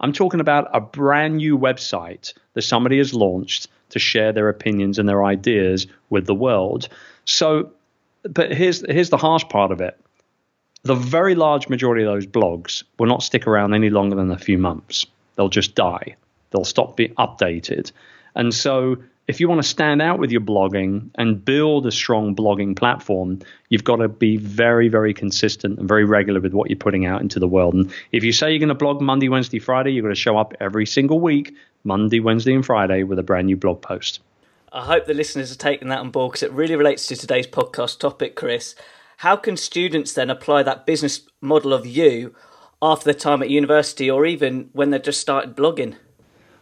I'm 0.00 0.12
talking 0.12 0.40
about 0.40 0.68
a 0.74 0.82
brand 0.82 1.38
new 1.38 1.58
website 1.58 2.34
that 2.52 2.62
somebody 2.62 2.98
has 2.98 3.14
launched 3.14 3.68
to 3.88 3.98
share 3.98 4.34
their 4.34 4.50
opinions 4.50 4.98
and 4.98 5.08
their 5.08 5.24
ideas 5.24 5.86
with 6.10 6.26
the 6.26 6.34
world. 6.34 6.90
So, 7.24 7.72
but 8.22 8.52
here's 8.52 8.84
here's 8.86 9.08
the 9.08 9.16
harsh 9.16 9.44
part 9.48 9.72
of 9.72 9.80
it. 9.80 9.98
The 10.82 10.94
very 10.94 11.34
large 11.34 11.70
majority 11.70 12.04
of 12.04 12.12
those 12.12 12.26
blogs 12.26 12.84
will 12.98 13.06
not 13.06 13.22
stick 13.22 13.46
around 13.46 13.72
any 13.72 13.88
longer 13.88 14.14
than 14.14 14.30
a 14.30 14.38
few 14.38 14.58
months 14.58 15.06
they'll 15.38 15.48
just 15.48 15.74
die. 15.74 16.16
they'll 16.50 16.64
stop 16.64 16.96
being 16.96 17.14
updated. 17.14 17.92
And 18.34 18.52
so 18.52 18.96
if 19.28 19.38
you 19.38 19.48
want 19.48 19.62
to 19.62 19.68
stand 19.68 20.02
out 20.02 20.18
with 20.18 20.30
your 20.30 20.40
blogging 20.40 21.10
and 21.14 21.44
build 21.44 21.86
a 21.86 21.92
strong 21.92 22.34
blogging 22.34 22.74
platform, 22.74 23.40
you've 23.68 23.84
got 23.84 23.96
to 23.96 24.08
be 24.08 24.36
very, 24.38 24.88
very 24.88 25.14
consistent 25.14 25.78
and 25.78 25.86
very 25.86 26.04
regular 26.04 26.40
with 26.40 26.54
what 26.54 26.70
you're 26.70 26.78
putting 26.78 27.06
out 27.06 27.20
into 27.20 27.38
the 27.38 27.46
world. 27.46 27.74
And 27.74 27.92
if 28.10 28.24
you 28.24 28.32
say 28.32 28.50
you're 28.50 28.58
going 28.58 28.68
to 28.70 28.74
blog 28.74 29.00
Monday, 29.00 29.28
Wednesday, 29.28 29.58
Friday, 29.58 29.92
you've 29.92 30.04
got 30.04 30.08
to 30.08 30.14
show 30.14 30.36
up 30.36 30.54
every 30.60 30.86
single 30.86 31.20
week, 31.20 31.54
Monday, 31.84 32.20
Wednesday, 32.20 32.54
and 32.54 32.64
Friday, 32.64 33.02
with 33.02 33.18
a 33.18 33.22
brand 33.22 33.46
new 33.46 33.56
blog 33.56 33.80
post. 33.82 34.20
I 34.72 34.84
hope 34.84 35.06
the 35.06 35.14
listeners 35.14 35.52
are 35.52 35.56
taking 35.56 35.88
that 35.88 36.00
on 36.00 36.10
board 36.10 36.32
because 36.32 36.42
it 36.42 36.52
really 36.52 36.76
relates 36.76 37.06
to 37.06 37.16
today's 37.16 37.46
podcast 37.46 38.00
topic, 38.00 38.34
Chris. 38.34 38.74
How 39.18 39.36
can 39.36 39.56
students 39.56 40.14
then 40.14 40.30
apply 40.30 40.62
that 40.62 40.86
business 40.86 41.22
model 41.40 41.72
of 41.72 41.86
you 41.86 42.34
after 42.80 43.04
their 43.04 43.14
time 43.14 43.42
at 43.42 43.50
university 43.50 44.10
or 44.10 44.26
even 44.26 44.70
when 44.72 44.90
they've 44.90 45.02
just 45.02 45.20
started 45.20 45.56
blogging? 45.56 45.96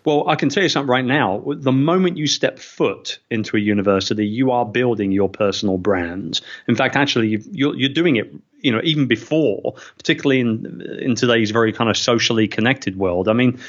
Well, 0.06 0.28
I 0.28 0.36
can 0.36 0.48
tell 0.50 0.62
you 0.62 0.68
something 0.68 0.88
right 0.88 1.04
now. 1.04 1.42
The 1.48 1.72
moment 1.72 2.16
you 2.16 2.28
step 2.28 2.60
foot 2.60 3.18
into 3.28 3.56
a 3.56 3.60
university, 3.60 4.24
you 4.24 4.52
are 4.52 4.64
building 4.64 5.10
your 5.10 5.28
personal 5.28 5.78
brand. 5.78 6.40
In 6.68 6.76
fact, 6.76 6.94
actually, 6.94 7.42
you're, 7.50 7.74
you're 7.74 7.92
doing 7.92 8.14
it. 8.14 8.32
You 8.60 8.70
know, 8.70 8.80
even 8.84 9.06
before, 9.06 9.74
particularly 9.98 10.40
in 10.40 10.80
in 11.00 11.14
today's 11.14 11.50
very 11.50 11.72
kind 11.72 11.90
of 11.90 11.96
socially 11.96 12.48
connected 12.48 12.96
world. 12.96 13.28
I 13.28 13.32
mean, 13.32 13.60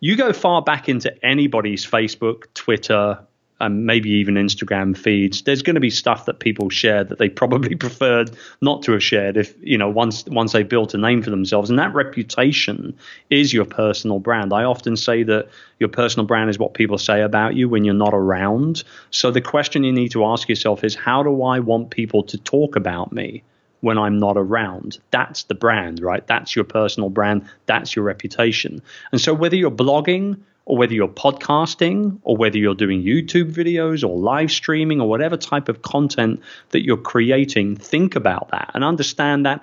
you 0.00 0.16
go 0.16 0.32
far 0.32 0.60
back 0.60 0.88
into 0.88 1.12
anybody's 1.24 1.86
Facebook, 1.86 2.52
Twitter, 2.54 3.18
and 3.60 3.86
maybe 3.86 4.10
even 4.10 4.34
Instagram 4.34 4.96
feeds, 4.96 5.42
there's 5.42 5.62
going 5.62 5.74
to 5.74 5.80
be 5.80 5.90
stuff 5.90 6.26
that 6.26 6.40
people 6.40 6.68
share 6.68 7.04
that 7.04 7.18
they 7.18 7.28
probably 7.28 7.74
preferred 7.86 8.30
not 8.60 8.82
to 8.82 8.92
have 8.92 9.02
shared 9.02 9.36
if 9.36 9.54
you 9.62 9.78
know 9.78 9.88
once 9.88 10.24
once 10.26 10.52
they 10.52 10.62
built 10.62 10.94
a 10.94 10.98
name 10.98 11.22
for 11.22 11.30
themselves, 11.30 11.70
and 11.70 11.78
that 11.78 11.94
reputation 11.94 12.96
is 13.30 13.52
your 13.52 13.64
personal 13.64 14.18
brand. 14.18 14.52
I 14.52 14.64
often 14.64 14.96
say 14.96 15.22
that 15.22 15.48
your 15.78 15.88
personal 15.88 16.26
brand 16.26 16.50
is 16.50 16.58
what 16.58 16.74
people 16.74 16.98
say 16.98 17.22
about 17.22 17.54
you 17.54 17.68
when 17.68 17.84
you're 17.84 17.94
not 17.94 18.14
around. 18.14 18.84
So 19.10 19.30
the 19.30 19.40
question 19.40 19.84
you 19.84 19.92
need 19.92 20.12
to 20.12 20.24
ask 20.24 20.48
yourself 20.48 20.84
is, 20.84 20.94
how 20.94 21.22
do 21.22 21.42
I 21.42 21.60
want 21.60 21.90
people 21.90 22.22
to 22.24 22.38
talk 22.38 22.76
about 22.76 23.12
me? 23.12 23.42
when 23.80 23.98
I'm 23.98 24.18
not 24.18 24.36
around. 24.36 24.98
That's 25.10 25.44
the 25.44 25.54
brand, 25.54 26.00
right? 26.00 26.26
That's 26.26 26.56
your 26.56 26.64
personal 26.64 27.10
brand. 27.10 27.48
That's 27.66 27.94
your 27.94 28.04
reputation. 28.04 28.82
And 29.12 29.20
so 29.20 29.34
whether 29.34 29.54
you're 29.54 29.70
blogging 29.70 30.38
or 30.66 30.76
whether 30.76 30.92
you're 30.92 31.08
podcasting 31.08 32.18
or 32.22 32.36
whether 32.36 32.58
you're 32.58 32.74
doing 32.74 33.02
YouTube 33.02 33.52
videos 33.52 34.06
or 34.06 34.18
live 34.18 34.50
streaming 34.50 35.00
or 35.00 35.08
whatever 35.08 35.36
type 35.36 35.68
of 35.68 35.82
content 35.82 36.42
that 36.70 36.84
you're 36.84 36.96
creating, 36.96 37.76
think 37.76 38.14
about 38.16 38.50
that 38.50 38.70
and 38.74 38.84
understand 38.84 39.46
that 39.46 39.62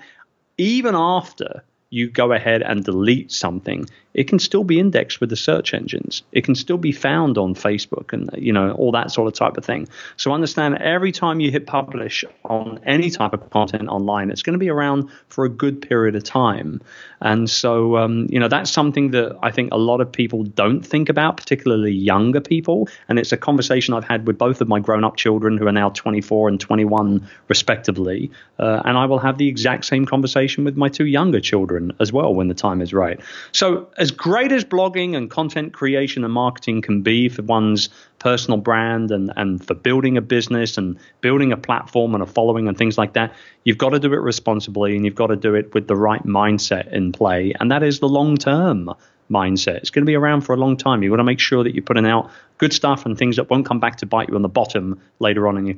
even 0.57 0.95
after 0.95 1.63
you 1.89 2.09
go 2.09 2.31
ahead 2.31 2.63
and 2.63 2.83
delete 2.83 3.31
something, 3.31 3.87
it 4.13 4.27
can 4.27 4.39
still 4.39 4.63
be 4.63 4.79
indexed 4.79 5.19
with 5.19 5.29
the 5.29 5.35
search 5.35 5.73
engines. 5.73 6.23
It 6.31 6.43
can 6.43 6.55
still 6.55 6.77
be 6.77 6.91
found 6.91 7.37
on 7.37 7.55
Facebook 7.55 8.13
and 8.13 8.29
you 8.37 8.53
know 8.53 8.71
all 8.71 8.91
that 8.91 9.11
sort 9.11 9.27
of 9.27 9.33
type 9.33 9.57
of 9.57 9.65
thing. 9.65 9.87
So 10.17 10.31
understand 10.31 10.77
every 10.77 11.11
time 11.11 11.39
you 11.39 11.51
hit 11.51 11.65
publish 11.65 12.23
on 12.43 12.79
any 12.85 13.09
type 13.09 13.33
of 13.33 13.49
content 13.49 13.89
online, 13.89 14.29
it's 14.29 14.43
going 14.43 14.53
to 14.53 14.59
be 14.59 14.69
around 14.69 15.09
for 15.27 15.45
a 15.45 15.49
good 15.49 15.81
period 15.81 16.15
of 16.15 16.23
time. 16.23 16.81
And 17.21 17.49
so 17.49 17.97
um, 17.97 18.27
you 18.29 18.39
know 18.39 18.47
that's 18.47 18.71
something 18.71 19.11
that 19.11 19.37
I 19.41 19.51
think 19.51 19.73
a 19.73 19.77
lot 19.77 20.01
of 20.01 20.11
people 20.11 20.43
don't 20.43 20.81
think 20.81 21.09
about, 21.09 21.37
particularly 21.37 21.91
younger 21.91 22.41
people. 22.41 22.87
And 23.07 23.17
it's 23.17 23.31
a 23.31 23.37
conversation 23.37 23.93
I've 23.93 24.03
had 24.03 24.27
with 24.27 24.37
both 24.37 24.61
of 24.61 24.67
my 24.67 24.79
grown-up 24.79 25.15
children 25.15 25.57
who 25.57 25.67
are 25.67 25.71
now 25.71 25.89
24 25.89 26.49
and 26.49 26.59
21 26.59 27.27
respectively. 27.47 28.31
Uh, 28.59 28.81
and 28.85 28.97
I 28.97 29.05
will 29.05 29.19
have 29.19 29.37
the 29.37 29.47
exact 29.47 29.85
same 29.85 30.05
conversation 30.05 30.63
with 30.63 30.77
my 30.77 30.89
two 30.89 31.05
younger 31.05 31.39
children 31.39 31.93
as 31.99 32.11
well 32.11 32.33
when 32.33 32.47
the 32.47 32.53
time 32.53 32.81
is 32.81 32.93
right. 32.93 33.19
So 33.51 33.89
as 34.03 34.11
great 34.11 34.51
as 34.51 34.65
blogging 34.65 35.15
and 35.15 35.31
content 35.31 35.71
creation 35.71 36.25
and 36.25 36.33
marketing 36.33 36.81
can 36.81 37.01
be 37.01 37.29
for 37.29 37.41
one's 37.41 37.87
personal 38.19 38.59
brand 38.59 39.11
and, 39.11 39.31
and 39.37 39.65
for 39.65 39.75
building 39.75 40.17
a 40.17 40.21
business 40.21 40.77
and 40.77 40.97
building 41.21 41.53
a 41.53 41.57
platform 41.57 42.13
and 42.13 42.21
a 42.21 42.25
following 42.25 42.67
and 42.67 42.77
things 42.77 42.97
like 42.97 43.13
that, 43.13 43.33
you've 43.63 43.77
got 43.77 43.91
to 43.91 43.99
do 43.99 44.11
it 44.11 44.17
responsibly 44.17 44.97
and 44.97 45.05
you've 45.05 45.15
got 45.15 45.27
to 45.27 45.37
do 45.37 45.55
it 45.55 45.73
with 45.73 45.87
the 45.87 45.95
right 45.95 46.21
mindset 46.25 46.91
in 46.91 47.13
play. 47.13 47.53
And 47.61 47.71
that 47.71 47.81
is 47.81 48.01
the 48.01 48.09
long 48.09 48.35
term 48.35 48.93
mindset. 49.31 49.77
It's 49.77 49.89
going 49.89 50.03
to 50.03 50.05
be 50.05 50.15
around 50.15 50.41
for 50.41 50.53
a 50.53 50.57
long 50.57 50.75
time. 50.75 51.01
You've 51.01 51.11
got 51.11 51.17
to 51.17 51.23
make 51.23 51.39
sure 51.39 51.63
that 51.63 51.73
you're 51.73 51.81
putting 51.81 52.05
out 52.05 52.29
good 52.57 52.73
stuff 52.73 53.05
and 53.05 53.17
things 53.17 53.37
that 53.37 53.49
won't 53.49 53.65
come 53.65 53.79
back 53.79 53.95
to 53.99 54.05
bite 54.05 54.27
you 54.27 54.35
on 54.35 54.41
the 54.41 54.49
bottom 54.49 54.99
later 55.19 55.47
on 55.47 55.57
in 55.57 55.65
your 55.65 55.77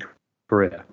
career. 0.50 0.84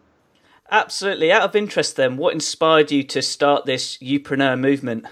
Absolutely. 0.71 1.33
Out 1.33 1.45
of 1.45 1.57
interest, 1.57 1.97
then, 1.97 2.19
what 2.19 2.35
inspired 2.35 2.93
you 2.93 3.03
to 3.05 3.23
start 3.23 3.65
this 3.65 3.97
Youpreneur 3.99 4.61
movement? 4.61 5.07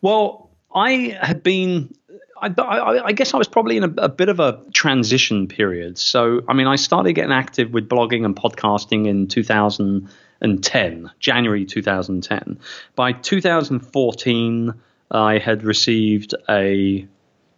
Well, 0.00 0.51
I 0.74 1.16
had 1.20 1.42
been. 1.42 1.94
I, 2.40 2.48
I, 2.58 3.06
I, 3.06 3.12
guess 3.12 3.34
I 3.34 3.36
was 3.36 3.46
probably 3.46 3.76
in 3.76 3.84
a, 3.84 3.94
a, 3.98 4.08
bit 4.08 4.28
of 4.28 4.40
a 4.40 4.60
transition 4.74 5.46
period. 5.46 5.96
So, 5.96 6.42
I 6.48 6.54
mean, 6.54 6.66
I 6.66 6.74
started 6.74 7.12
getting 7.12 7.30
active 7.30 7.72
with 7.72 7.88
blogging 7.88 8.24
and 8.24 8.34
podcasting 8.34 9.06
in 9.06 9.28
2010, 9.28 11.10
January 11.20 11.64
2010. 11.64 12.58
By 12.96 13.12
2014, 13.12 14.74
I 15.12 15.38
had 15.38 15.62
received 15.62 16.34
a 16.48 17.06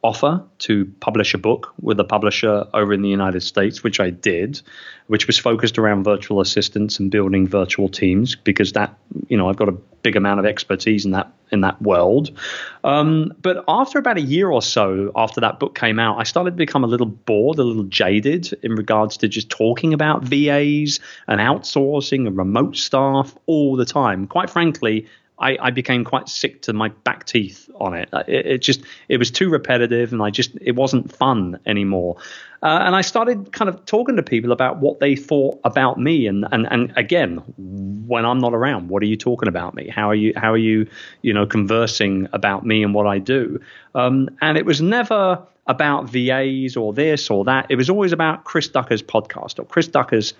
offer 0.04 0.44
to 0.58 0.84
publish 1.00 1.32
a 1.32 1.38
book 1.38 1.72
with 1.80 1.98
a 1.98 2.04
publisher 2.04 2.66
over 2.74 2.92
in 2.92 3.00
the 3.00 3.08
United 3.08 3.40
States, 3.40 3.82
which 3.82 4.00
I 4.00 4.10
did, 4.10 4.60
which 5.06 5.26
was 5.26 5.38
focused 5.38 5.78
around 5.78 6.04
virtual 6.04 6.42
assistants 6.42 7.00
and 7.00 7.10
building 7.10 7.48
virtual 7.48 7.88
teams 7.88 8.36
because 8.36 8.72
that, 8.72 8.98
you 9.28 9.38
know, 9.38 9.48
I've 9.48 9.56
got 9.56 9.70
a 9.70 9.72
big 10.02 10.14
amount 10.14 10.40
of 10.40 10.46
expertise 10.46 11.06
in 11.06 11.12
that 11.12 11.32
in 11.50 11.60
that 11.62 11.80
world. 11.80 12.30
Um, 12.82 13.32
but 13.40 13.64
after 13.68 13.98
about 13.98 14.18
a 14.18 14.22
year 14.22 14.50
or 14.50 14.62
so 14.62 15.12
after 15.16 15.40
that 15.40 15.60
book 15.60 15.74
came 15.74 15.98
out, 15.98 16.18
I 16.18 16.24
started 16.24 16.52
to 16.52 16.56
become 16.56 16.84
a 16.84 16.86
little 16.86 17.06
bored, 17.06 17.58
a 17.58 17.62
little 17.62 17.84
jaded 17.84 18.52
in 18.62 18.74
regards 18.74 19.16
to 19.18 19.28
just 19.28 19.50
talking 19.50 19.94
about 19.94 20.24
VAs 20.24 21.00
and 21.28 21.40
outsourcing 21.40 22.26
and 22.26 22.36
remote 22.36 22.76
staff 22.76 23.34
all 23.46 23.76
the 23.76 23.84
time. 23.84 24.26
Quite 24.26 24.50
frankly, 24.50 25.06
I, 25.38 25.58
I, 25.60 25.70
became 25.70 26.04
quite 26.04 26.28
sick 26.28 26.62
to 26.62 26.72
my 26.72 26.88
back 26.88 27.24
teeth 27.26 27.68
on 27.80 27.94
it. 27.94 28.08
it. 28.28 28.46
it. 28.46 28.58
just 28.58 28.82
it 29.08 29.16
was 29.16 29.30
too 29.30 29.50
repetitive, 29.50 30.12
and 30.12 30.22
I 30.22 30.30
just 30.30 30.56
it 30.60 30.72
wasn't 30.72 31.14
fun 31.14 31.58
anymore. 31.66 32.16
Uh, 32.62 32.80
and 32.82 32.94
I 32.94 33.00
started 33.00 33.52
kind 33.52 33.68
of 33.68 33.84
talking 33.84 34.16
to 34.16 34.22
people 34.22 34.52
about 34.52 34.78
what 34.78 35.00
they 35.00 35.16
thought 35.16 35.58
about 35.64 35.98
me, 35.98 36.26
and 36.26 36.46
and 36.52 36.66
and 36.70 36.92
again, 36.96 37.42
when 37.56 38.24
I'm 38.24 38.38
not 38.38 38.54
around, 38.54 38.88
what 38.88 39.02
are 39.02 39.06
you 39.06 39.16
talking 39.16 39.48
about 39.48 39.74
me? 39.74 39.88
How 39.88 40.08
are 40.08 40.14
you 40.14 40.32
how 40.36 40.52
are 40.52 40.58
you 40.58 40.86
you 41.22 41.32
know 41.32 41.46
conversing 41.46 42.28
about 42.32 42.64
me 42.64 42.82
and 42.84 42.94
what 42.94 43.06
I 43.06 43.18
do? 43.18 43.60
Um, 43.94 44.30
and 44.40 44.56
it 44.56 44.64
was 44.64 44.80
never 44.80 45.42
about 45.66 46.08
VAs 46.08 46.76
or 46.76 46.92
this 46.92 47.30
or 47.30 47.44
that. 47.44 47.66
It 47.70 47.76
was 47.76 47.90
always 47.90 48.12
about 48.12 48.44
Chris 48.44 48.68
Ducker's 48.68 49.02
podcast 49.02 49.58
or 49.58 49.64
Chris 49.64 49.88
Ducker's 49.88 50.34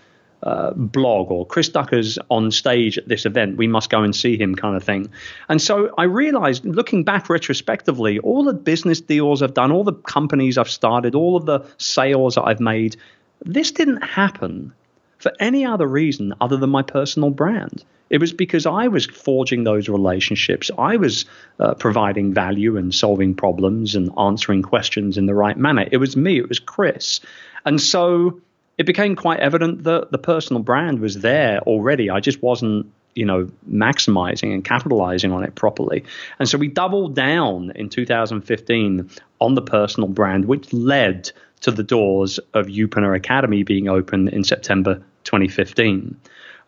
uh, 0.44 0.72
blog 0.74 1.30
or 1.30 1.46
Chris 1.46 1.70
Ducker's 1.70 2.18
on 2.30 2.50
stage 2.50 2.98
at 2.98 3.08
this 3.08 3.24
event. 3.26 3.56
We 3.56 3.66
must 3.66 3.90
go 3.90 4.02
and 4.02 4.14
see 4.14 4.36
him, 4.36 4.54
kind 4.54 4.76
of 4.76 4.84
thing. 4.84 5.10
And 5.48 5.60
so 5.60 5.92
I 5.96 6.04
realized, 6.04 6.64
looking 6.64 7.02
back 7.02 7.28
retrospectively, 7.28 8.18
all 8.18 8.44
the 8.44 8.52
business 8.52 9.00
deals 9.00 9.42
I've 9.42 9.54
done, 9.54 9.72
all 9.72 9.84
the 9.84 9.94
companies 9.94 10.58
I've 10.58 10.70
started, 10.70 11.14
all 11.14 11.36
of 11.36 11.46
the 11.46 11.64
sales 11.78 12.34
that 12.34 12.42
I've 12.42 12.60
made, 12.60 12.96
this 13.40 13.72
didn't 13.72 14.02
happen 14.02 14.72
for 15.18 15.32
any 15.40 15.64
other 15.64 15.86
reason 15.86 16.34
other 16.40 16.58
than 16.58 16.70
my 16.70 16.82
personal 16.82 17.30
brand. 17.30 17.82
It 18.10 18.20
was 18.20 18.34
because 18.34 18.66
I 18.66 18.88
was 18.88 19.06
forging 19.06 19.64
those 19.64 19.88
relationships. 19.88 20.70
I 20.76 20.96
was 20.96 21.24
uh, 21.58 21.72
providing 21.74 22.34
value 22.34 22.76
and 22.76 22.94
solving 22.94 23.34
problems 23.34 23.94
and 23.94 24.10
answering 24.18 24.60
questions 24.60 25.16
in 25.16 25.24
the 25.24 25.34
right 25.34 25.56
manner. 25.56 25.88
It 25.90 25.96
was 25.96 26.16
me, 26.16 26.38
it 26.38 26.48
was 26.48 26.58
Chris. 26.58 27.20
And 27.64 27.80
so 27.80 28.40
it 28.78 28.86
became 28.86 29.16
quite 29.16 29.40
evident 29.40 29.84
that 29.84 30.10
the 30.10 30.18
personal 30.18 30.62
brand 30.62 30.98
was 30.98 31.20
there 31.20 31.60
already. 31.60 32.10
I 32.10 32.20
just 32.20 32.42
wasn't, 32.42 32.92
you 33.14 33.24
know, 33.24 33.50
maximizing 33.70 34.52
and 34.52 34.64
capitalizing 34.64 35.32
on 35.32 35.44
it 35.44 35.54
properly. 35.54 36.04
And 36.38 36.48
so 36.48 36.58
we 36.58 36.68
doubled 36.68 37.14
down 37.14 37.72
in 37.74 37.88
2015 37.88 39.10
on 39.40 39.54
the 39.54 39.62
personal 39.62 40.08
brand, 40.08 40.46
which 40.46 40.72
led 40.72 41.30
to 41.60 41.70
the 41.70 41.82
doors 41.82 42.38
of 42.52 42.66
Youpreneur 42.66 43.16
Academy 43.16 43.62
being 43.62 43.88
open 43.88 44.28
in 44.28 44.44
September 44.44 45.02
2015. 45.24 46.16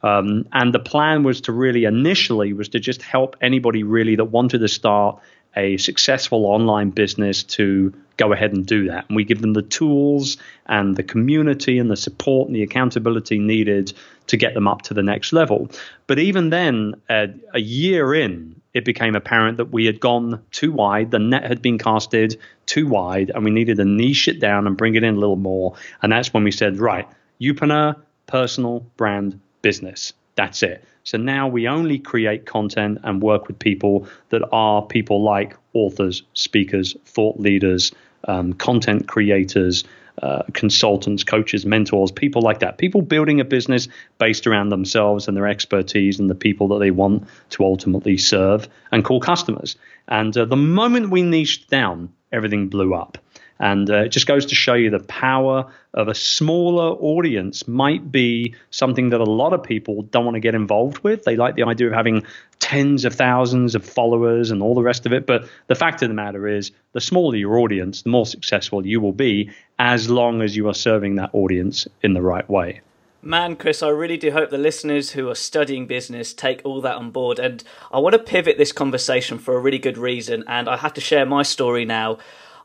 Um, 0.02 0.46
and 0.52 0.72
the 0.72 0.78
plan 0.78 1.22
was 1.22 1.40
to 1.42 1.52
really 1.52 1.84
initially 1.84 2.52
was 2.52 2.68
to 2.70 2.80
just 2.80 3.02
help 3.02 3.36
anybody 3.40 3.82
really 3.82 4.16
that 4.16 4.26
wanted 4.26 4.58
to 4.58 4.68
start 4.68 5.20
a 5.56 5.76
successful 5.78 6.46
online 6.46 6.90
business 6.90 7.42
to 7.42 7.92
go 8.16 8.32
ahead 8.32 8.52
and 8.52 8.66
do 8.66 8.88
that. 8.88 9.06
And 9.08 9.16
we 9.16 9.24
give 9.24 9.40
them 9.40 9.52
the 9.52 9.62
tools 9.62 10.36
and 10.66 10.96
the 10.96 11.02
community 11.02 11.78
and 11.78 11.90
the 11.90 11.96
support 11.96 12.48
and 12.48 12.56
the 12.56 12.62
accountability 12.62 13.38
needed 13.38 13.92
to 14.28 14.36
get 14.36 14.54
them 14.54 14.68
up 14.68 14.82
to 14.82 14.94
the 14.94 15.02
next 15.02 15.32
level. 15.32 15.70
But 16.06 16.18
even 16.18 16.50
then, 16.50 16.94
uh, 17.08 17.28
a 17.54 17.60
year 17.60 18.14
in, 18.14 18.60
it 18.74 18.84
became 18.84 19.16
apparent 19.16 19.56
that 19.56 19.72
we 19.72 19.86
had 19.86 20.00
gone 20.00 20.42
too 20.50 20.72
wide. 20.72 21.10
The 21.10 21.18
net 21.18 21.44
had 21.44 21.62
been 21.62 21.78
casted 21.78 22.38
too 22.66 22.86
wide, 22.86 23.30
and 23.34 23.44
we 23.44 23.50
needed 23.50 23.78
to 23.78 23.84
niche 23.84 24.28
it 24.28 24.40
down 24.40 24.66
and 24.66 24.76
bring 24.76 24.96
it 24.96 25.02
in 25.02 25.14
a 25.14 25.18
little 25.18 25.36
more. 25.36 25.74
And 26.02 26.12
that's 26.12 26.34
when 26.34 26.44
we 26.44 26.50
said, 26.50 26.78
right, 26.78 27.08
Youpreneur, 27.40 27.96
personal 28.26 28.80
brand 28.96 29.40
business. 29.62 30.12
That's 30.34 30.62
it. 30.62 30.84
So 31.06 31.18
now 31.18 31.46
we 31.46 31.68
only 31.68 32.00
create 32.00 32.46
content 32.46 32.98
and 33.04 33.22
work 33.22 33.46
with 33.46 33.60
people 33.60 34.08
that 34.30 34.42
are 34.50 34.82
people 34.84 35.22
like 35.22 35.56
authors, 35.72 36.24
speakers, 36.34 36.96
thought 37.04 37.38
leaders, 37.38 37.92
um, 38.26 38.52
content 38.54 39.06
creators, 39.06 39.84
uh, 40.20 40.42
consultants, 40.52 41.22
coaches, 41.22 41.64
mentors, 41.64 42.10
people 42.10 42.42
like 42.42 42.58
that. 42.58 42.78
People 42.78 43.02
building 43.02 43.38
a 43.38 43.44
business 43.44 43.86
based 44.18 44.48
around 44.48 44.70
themselves 44.70 45.28
and 45.28 45.36
their 45.36 45.46
expertise 45.46 46.18
and 46.18 46.28
the 46.28 46.34
people 46.34 46.66
that 46.68 46.80
they 46.80 46.90
want 46.90 47.28
to 47.50 47.62
ultimately 47.62 48.18
serve 48.18 48.68
and 48.90 49.04
call 49.04 49.20
customers. 49.20 49.76
And 50.08 50.36
uh, 50.36 50.44
the 50.44 50.56
moment 50.56 51.10
we 51.10 51.22
niched 51.22 51.70
down, 51.70 52.12
everything 52.32 52.68
blew 52.68 52.94
up. 52.94 53.16
And 53.58 53.88
uh, 53.90 54.04
it 54.04 54.08
just 54.10 54.26
goes 54.26 54.46
to 54.46 54.54
show 54.54 54.74
you 54.74 54.90
the 54.90 55.00
power 55.00 55.70
of 55.94 56.08
a 56.08 56.14
smaller 56.14 56.92
audience 56.92 57.66
might 57.66 58.12
be 58.12 58.54
something 58.70 59.08
that 59.10 59.20
a 59.20 59.24
lot 59.24 59.52
of 59.52 59.62
people 59.62 60.02
don't 60.02 60.24
want 60.24 60.34
to 60.34 60.40
get 60.40 60.54
involved 60.54 60.98
with. 60.98 61.24
They 61.24 61.36
like 61.36 61.54
the 61.54 61.62
idea 61.62 61.86
of 61.86 61.94
having 61.94 62.24
tens 62.58 63.04
of 63.04 63.14
thousands 63.14 63.74
of 63.74 63.84
followers 63.84 64.50
and 64.50 64.62
all 64.62 64.74
the 64.74 64.82
rest 64.82 65.06
of 65.06 65.12
it. 65.12 65.26
But 65.26 65.48
the 65.68 65.74
fact 65.74 66.02
of 66.02 66.08
the 66.08 66.14
matter 66.14 66.46
is, 66.46 66.70
the 66.92 67.00
smaller 67.00 67.36
your 67.36 67.58
audience, 67.58 68.02
the 68.02 68.10
more 68.10 68.26
successful 68.26 68.86
you 68.86 69.00
will 69.00 69.12
be 69.12 69.50
as 69.78 70.10
long 70.10 70.42
as 70.42 70.56
you 70.56 70.68
are 70.68 70.74
serving 70.74 71.16
that 71.16 71.30
audience 71.32 71.86
in 72.02 72.14
the 72.14 72.22
right 72.22 72.48
way. 72.48 72.80
Man, 73.22 73.56
Chris, 73.56 73.82
I 73.82 73.88
really 73.88 74.16
do 74.16 74.30
hope 74.30 74.50
the 74.50 74.58
listeners 74.58 75.10
who 75.10 75.28
are 75.28 75.34
studying 75.34 75.86
business 75.86 76.32
take 76.32 76.60
all 76.64 76.80
that 76.82 76.94
on 76.94 77.10
board. 77.10 77.40
And 77.40 77.64
I 77.90 77.98
want 77.98 78.12
to 78.12 78.20
pivot 78.20 78.56
this 78.56 78.70
conversation 78.70 79.38
for 79.38 79.56
a 79.56 79.60
really 79.60 79.80
good 79.80 79.98
reason. 79.98 80.44
And 80.46 80.68
I 80.68 80.76
have 80.76 80.94
to 80.94 81.00
share 81.00 81.26
my 81.26 81.42
story 81.42 81.84
now. 81.84 82.18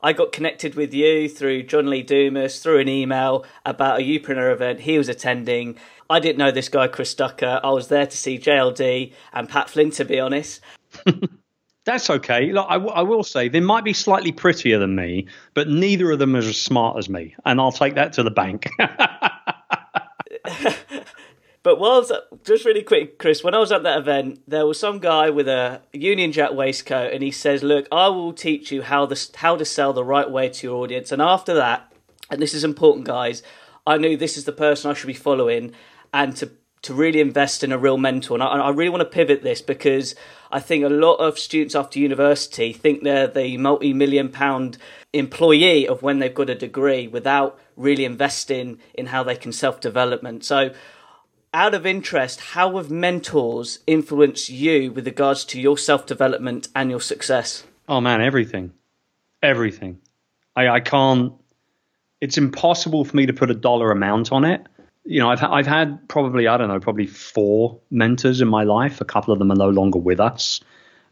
I 0.03 0.13
got 0.13 0.31
connected 0.31 0.75
with 0.75 0.93
you 0.93 1.29
through 1.29 1.63
John 1.63 1.89
Lee 1.89 2.03
Dumas 2.03 2.59
through 2.59 2.79
an 2.79 2.89
email 2.89 3.45
about 3.65 3.99
a 3.99 4.03
Youpreneur 4.03 4.51
event 4.51 4.81
he 4.81 4.97
was 4.97 5.09
attending. 5.09 5.77
I 6.09 6.19
didn't 6.19 6.37
know 6.37 6.51
this 6.51 6.69
guy, 6.69 6.87
Chris 6.87 7.13
Ducker. 7.13 7.59
I 7.63 7.69
was 7.71 7.87
there 7.87 8.05
to 8.05 8.17
see 8.17 8.37
JLD 8.37 9.13
and 9.33 9.47
Pat 9.47 9.69
Flynn, 9.69 9.91
to 9.91 10.05
be 10.05 10.19
honest. 10.19 10.61
That's 11.85 12.09
okay. 12.09 12.51
Look, 12.51 12.67
I, 12.69 12.75
w- 12.75 12.93
I 12.93 13.01
will 13.01 13.23
say 13.23 13.47
they 13.47 13.59
might 13.59 13.83
be 13.83 13.93
slightly 13.93 14.31
prettier 14.31 14.77
than 14.77 14.95
me, 14.95 15.27
but 15.53 15.67
neither 15.67 16.11
of 16.11 16.19
them 16.19 16.35
is 16.35 16.47
as 16.47 16.61
smart 16.61 16.97
as 16.97 17.09
me, 17.09 17.35
and 17.45 17.59
I'll 17.59 17.71
take 17.71 17.95
that 17.95 18.13
to 18.13 18.23
the 18.23 18.31
bank. 18.31 18.69
But 21.63 21.79
whilst 21.79 22.11
just 22.43 22.65
really 22.65 22.81
quick, 22.81 23.19
Chris, 23.19 23.43
when 23.43 23.53
I 23.53 23.59
was 23.59 23.71
at 23.71 23.83
that 23.83 23.99
event, 23.99 24.41
there 24.47 24.65
was 24.65 24.79
some 24.79 24.97
guy 24.97 25.29
with 25.29 25.47
a 25.47 25.81
Union 25.93 26.31
Jack 26.31 26.53
waistcoat, 26.53 27.13
and 27.13 27.21
he 27.21 27.29
says, 27.29 27.61
"Look, 27.61 27.87
I 27.91 28.07
will 28.07 28.33
teach 28.33 28.71
you 28.71 28.81
how 28.81 29.05
the 29.05 29.29
how 29.35 29.55
to 29.57 29.65
sell 29.65 29.93
the 29.93 30.03
right 30.03 30.29
way 30.29 30.49
to 30.49 30.67
your 30.67 30.77
audience." 30.77 31.11
And 31.11 31.21
after 31.21 31.53
that, 31.53 31.91
and 32.31 32.41
this 32.41 32.55
is 32.55 32.63
important, 32.63 33.05
guys, 33.05 33.43
I 33.85 33.97
knew 33.97 34.17
this 34.17 34.37
is 34.37 34.45
the 34.45 34.51
person 34.51 34.89
I 34.89 34.95
should 34.95 35.07
be 35.07 35.13
following, 35.13 35.73
and 36.11 36.35
to 36.37 36.49
to 36.83 36.93
really 36.95 37.19
invest 37.19 37.63
in 37.63 37.71
a 37.71 37.77
real 37.77 37.97
mentor. 37.97 38.33
And 38.33 38.43
I, 38.43 38.47
I 38.47 38.69
really 38.71 38.89
want 38.89 39.01
to 39.01 39.05
pivot 39.05 39.43
this 39.43 39.61
because 39.61 40.15
I 40.51 40.59
think 40.59 40.83
a 40.83 40.89
lot 40.89 41.17
of 41.17 41.37
students 41.37 41.75
after 41.75 41.99
university 41.99 42.73
think 42.73 43.03
they're 43.03 43.27
the 43.27 43.57
multi-million 43.57 44.29
pound 44.29 44.79
employee 45.13 45.87
of 45.87 46.01
when 46.01 46.19
they've 46.19 46.33
got 46.33 46.49
a 46.49 46.55
degree 46.55 47.07
without 47.07 47.59
really 47.75 48.03
investing 48.03 48.79
in 48.95 49.07
how 49.07 49.21
they 49.21 49.35
can 49.35 49.51
self-development. 49.51 50.43
So 50.43 50.71
out 51.53 51.73
of 51.73 51.85
interest, 51.85 52.39
how 52.39 52.77
have 52.77 52.89
mentors 52.89 53.79
influenced 53.85 54.49
you 54.49 54.91
with 54.91 55.05
regards 55.05 55.45
to 55.45 55.59
your 55.59 55.77
self 55.77 56.05
development 56.05 56.69
and 56.75 56.89
your 56.89 57.01
success? 57.01 57.63
Oh 57.89 58.01
man, 58.01 58.21
everything, 58.21 58.71
everything. 59.41 59.99
I, 60.55 60.69
I 60.69 60.79
can't. 60.79 61.33
It's 62.21 62.37
impossible 62.37 63.03
for 63.03 63.17
me 63.17 63.25
to 63.25 63.33
put 63.33 63.49
a 63.49 63.55
dollar 63.55 63.91
amount 63.91 64.31
on 64.31 64.45
it. 64.45 64.65
You 65.03 65.19
know, 65.19 65.29
I've 65.29 65.43
I've 65.43 65.67
had 65.67 66.07
probably 66.07 66.47
I 66.47 66.57
don't 66.57 66.69
know 66.69 66.79
probably 66.79 67.07
four 67.07 67.79
mentors 67.89 68.41
in 68.41 68.47
my 68.47 68.63
life. 68.63 69.01
A 69.01 69.05
couple 69.05 69.33
of 69.33 69.39
them 69.39 69.51
are 69.51 69.55
no 69.55 69.69
longer 69.69 69.99
with 69.99 70.19
us. 70.19 70.61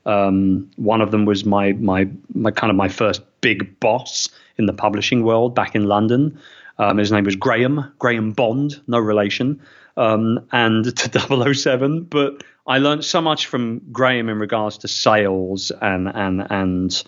Um, 0.06 0.72
one 0.78 1.02
of 1.02 1.12
them 1.12 1.26
was 1.26 1.46
my 1.46 1.74
my 1.74 2.08
my 2.34 2.52
kind 2.52 2.70
of 2.70 2.78
my 2.78 2.88
first 2.88 3.22
big 3.42 3.80
boss 3.80 4.30
in 4.58 4.68
the 4.68 4.74
publishing 4.74 5.24
world 5.24 5.56
back 5.56 5.76
in 5.76 5.86
London. 5.86 6.40
Um, 6.78 6.98
his 6.98 7.12
name 7.12 7.26
was 7.26 7.36
Graham 7.36 7.92
Graham 8.00 8.32
Bond, 8.32 8.80
no 8.88 9.00
relation 9.00 9.60
um, 10.00 10.48
and 10.52 10.96
to 10.98 11.54
007. 11.54 12.04
But 12.04 12.44
I 12.66 12.80
learned 12.80 13.06
so 13.06 13.22
much 13.22 13.46
from 13.48 13.82
Graham 13.92 14.30
in 14.30 14.40
regards 14.40 14.80
to 14.80 14.88
sales 14.88 15.72
and 15.82 16.08
and 16.08 16.48
and 16.50 17.04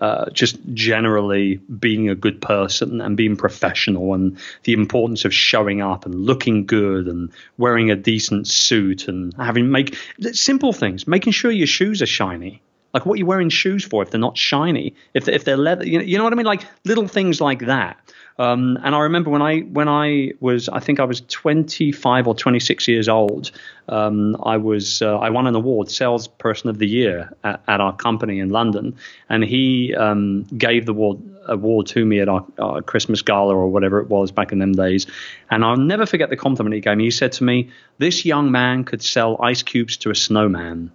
uh, 0.00 0.28
just 0.30 0.58
generally 0.74 1.56
being 1.78 2.08
a 2.08 2.16
good 2.16 2.40
person 2.40 3.00
and 3.00 3.16
being 3.16 3.36
professional 3.36 4.12
and 4.12 4.36
the 4.64 4.72
importance 4.72 5.24
of 5.24 5.32
showing 5.32 5.80
up 5.80 6.04
and 6.04 6.14
looking 6.16 6.66
good 6.66 7.06
and 7.06 7.30
wearing 7.58 7.92
a 7.92 7.96
decent 7.96 8.48
suit 8.48 9.06
and 9.06 9.32
having 9.34 9.70
make 9.70 9.96
simple 10.32 10.72
things, 10.72 11.06
making 11.06 11.32
sure 11.32 11.50
your 11.50 11.68
shoes 11.68 12.02
are 12.02 12.06
shiny. 12.06 12.60
Like 12.92 13.06
what 13.06 13.14
are 13.14 13.18
you 13.18 13.26
wearing 13.26 13.50
shoes 13.50 13.84
for 13.84 14.02
if 14.02 14.10
they're 14.10 14.20
not 14.20 14.36
shiny? 14.36 14.94
If 15.14 15.28
if 15.28 15.44
they're 15.44 15.56
leather, 15.56 15.86
you 15.86 15.98
know, 15.98 16.04
you 16.04 16.18
know 16.18 16.24
what 16.24 16.32
I 16.32 16.36
mean? 16.36 16.46
Like 16.46 16.64
little 16.84 17.08
things 17.08 17.40
like 17.40 17.60
that. 17.66 17.96
Um, 18.36 18.78
and 18.82 18.96
I 18.96 19.00
remember 19.00 19.30
when 19.30 19.42
I 19.42 19.60
when 19.60 19.88
I 19.88 20.32
was 20.40 20.68
I 20.68 20.80
think 20.80 20.98
I 20.98 21.04
was 21.04 21.20
25 21.20 22.26
or 22.26 22.34
26 22.34 22.88
years 22.88 23.08
old. 23.08 23.52
Um, 23.88 24.36
I 24.42 24.56
was 24.56 25.02
uh, 25.02 25.18
I 25.18 25.30
won 25.30 25.46
an 25.46 25.54
award, 25.54 25.90
salesperson 25.90 26.68
of 26.68 26.78
the 26.78 26.88
year 26.88 27.32
at, 27.44 27.62
at 27.68 27.80
our 27.80 27.94
company 27.94 28.40
in 28.40 28.50
London, 28.50 28.96
and 29.28 29.44
he 29.44 29.94
um, 29.94 30.42
gave 30.56 30.86
the 30.86 30.92
award 30.92 31.20
award 31.46 31.86
to 31.86 32.04
me 32.04 32.20
at 32.20 32.28
our, 32.28 32.44
our, 32.58 32.82
Christmas 32.82 33.22
gala 33.22 33.54
or 33.54 33.68
whatever 33.68 34.00
it 34.00 34.08
was 34.08 34.32
back 34.32 34.50
in 34.50 34.58
them 34.58 34.72
days. 34.72 35.06
And 35.50 35.64
I'll 35.64 35.76
never 35.76 36.06
forget 36.06 36.30
the 36.30 36.36
compliment 36.36 36.74
he 36.74 36.80
gave 36.80 36.96
me. 36.96 37.04
He 37.04 37.10
said 37.12 37.32
to 37.32 37.44
me, 37.44 37.70
"This 37.98 38.24
young 38.24 38.50
man 38.50 38.82
could 38.82 39.02
sell 39.02 39.40
ice 39.40 39.62
cubes 39.62 39.96
to 39.98 40.10
a 40.10 40.14
snowman." 40.14 40.90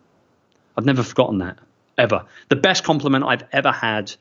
I've 0.75 0.85
never 0.85 1.03
forgotten 1.03 1.39
that 1.39 1.57
ever. 1.97 2.25
The 2.49 2.55
best 2.55 2.83
compliment 2.83 3.25
I've 3.25 3.43
ever 3.51 3.71
had 3.71 4.13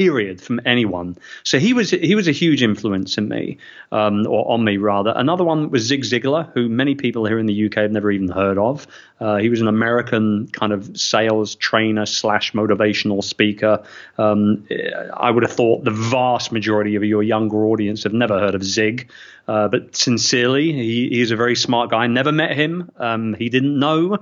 period 0.00 0.40
from 0.40 0.58
anyone. 0.64 1.14
So 1.44 1.58
he 1.58 1.74
was 1.74 1.90
he 1.90 2.14
was 2.14 2.26
a 2.26 2.32
huge 2.32 2.62
influence 2.62 3.18
in 3.18 3.28
me, 3.28 3.58
um, 3.92 4.26
or 4.26 4.50
on 4.50 4.64
me 4.64 4.78
rather. 4.78 5.12
Another 5.14 5.44
one 5.44 5.68
was 5.68 5.82
Zig 5.82 6.04
Ziglar, 6.04 6.50
who 6.54 6.70
many 6.70 6.94
people 6.94 7.26
here 7.26 7.38
in 7.38 7.44
the 7.44 7.66
UK 7.66 7.74
have 7.74 7.92
never 7.92 8.10
even 8.10 8.30
heard 8.30 8.56
of. 8.56 8.86
Uh, 9.20 9.36
he 9.36 9.50
was 9.50 9.60
an 9.60 9.68
American 9.68 10.48
kind 10.52 10.72
of 10.72 10.98
sales 10.98 11.54
trainer 11.56 12.06
slash 12.06 12.52
motivational 12.52 13.22
speaker. 13.22 13.84
Um, 14.16 14.66
I 15.12 15.30
would 15.30 15.42
have 15.42 15.52
thought 15.52 15.84
the 15.84 15.90
vast 15.90 16.50
majority 16.50 16.94
of 16.94 17.04
your 17.04 17.22
younger 17.22 17.66
audience 17.66 18.04
have 18.04 18.14
never 18.14 18.38
heard 18.38 18.54
of 18.54 18.64
Zig. 18.64 19.10
Uh, 19.46 19.68
but 19.68 19.96
sincerely, 19.96 20.72
he, 20.72 21.08
he's 21.10 21.30
a 21.30 21.36
very 21.36 21.56
smart 21.56 21.90
guy. 21.90 22.04
I 22.04 22.06
never 22.06 22.32
met 22.32 22.56
him. 22.56 22.90
Um, 22.96 23.34
he 23.34 23.50
didn't 23.50 23.78
know 23.78 24.18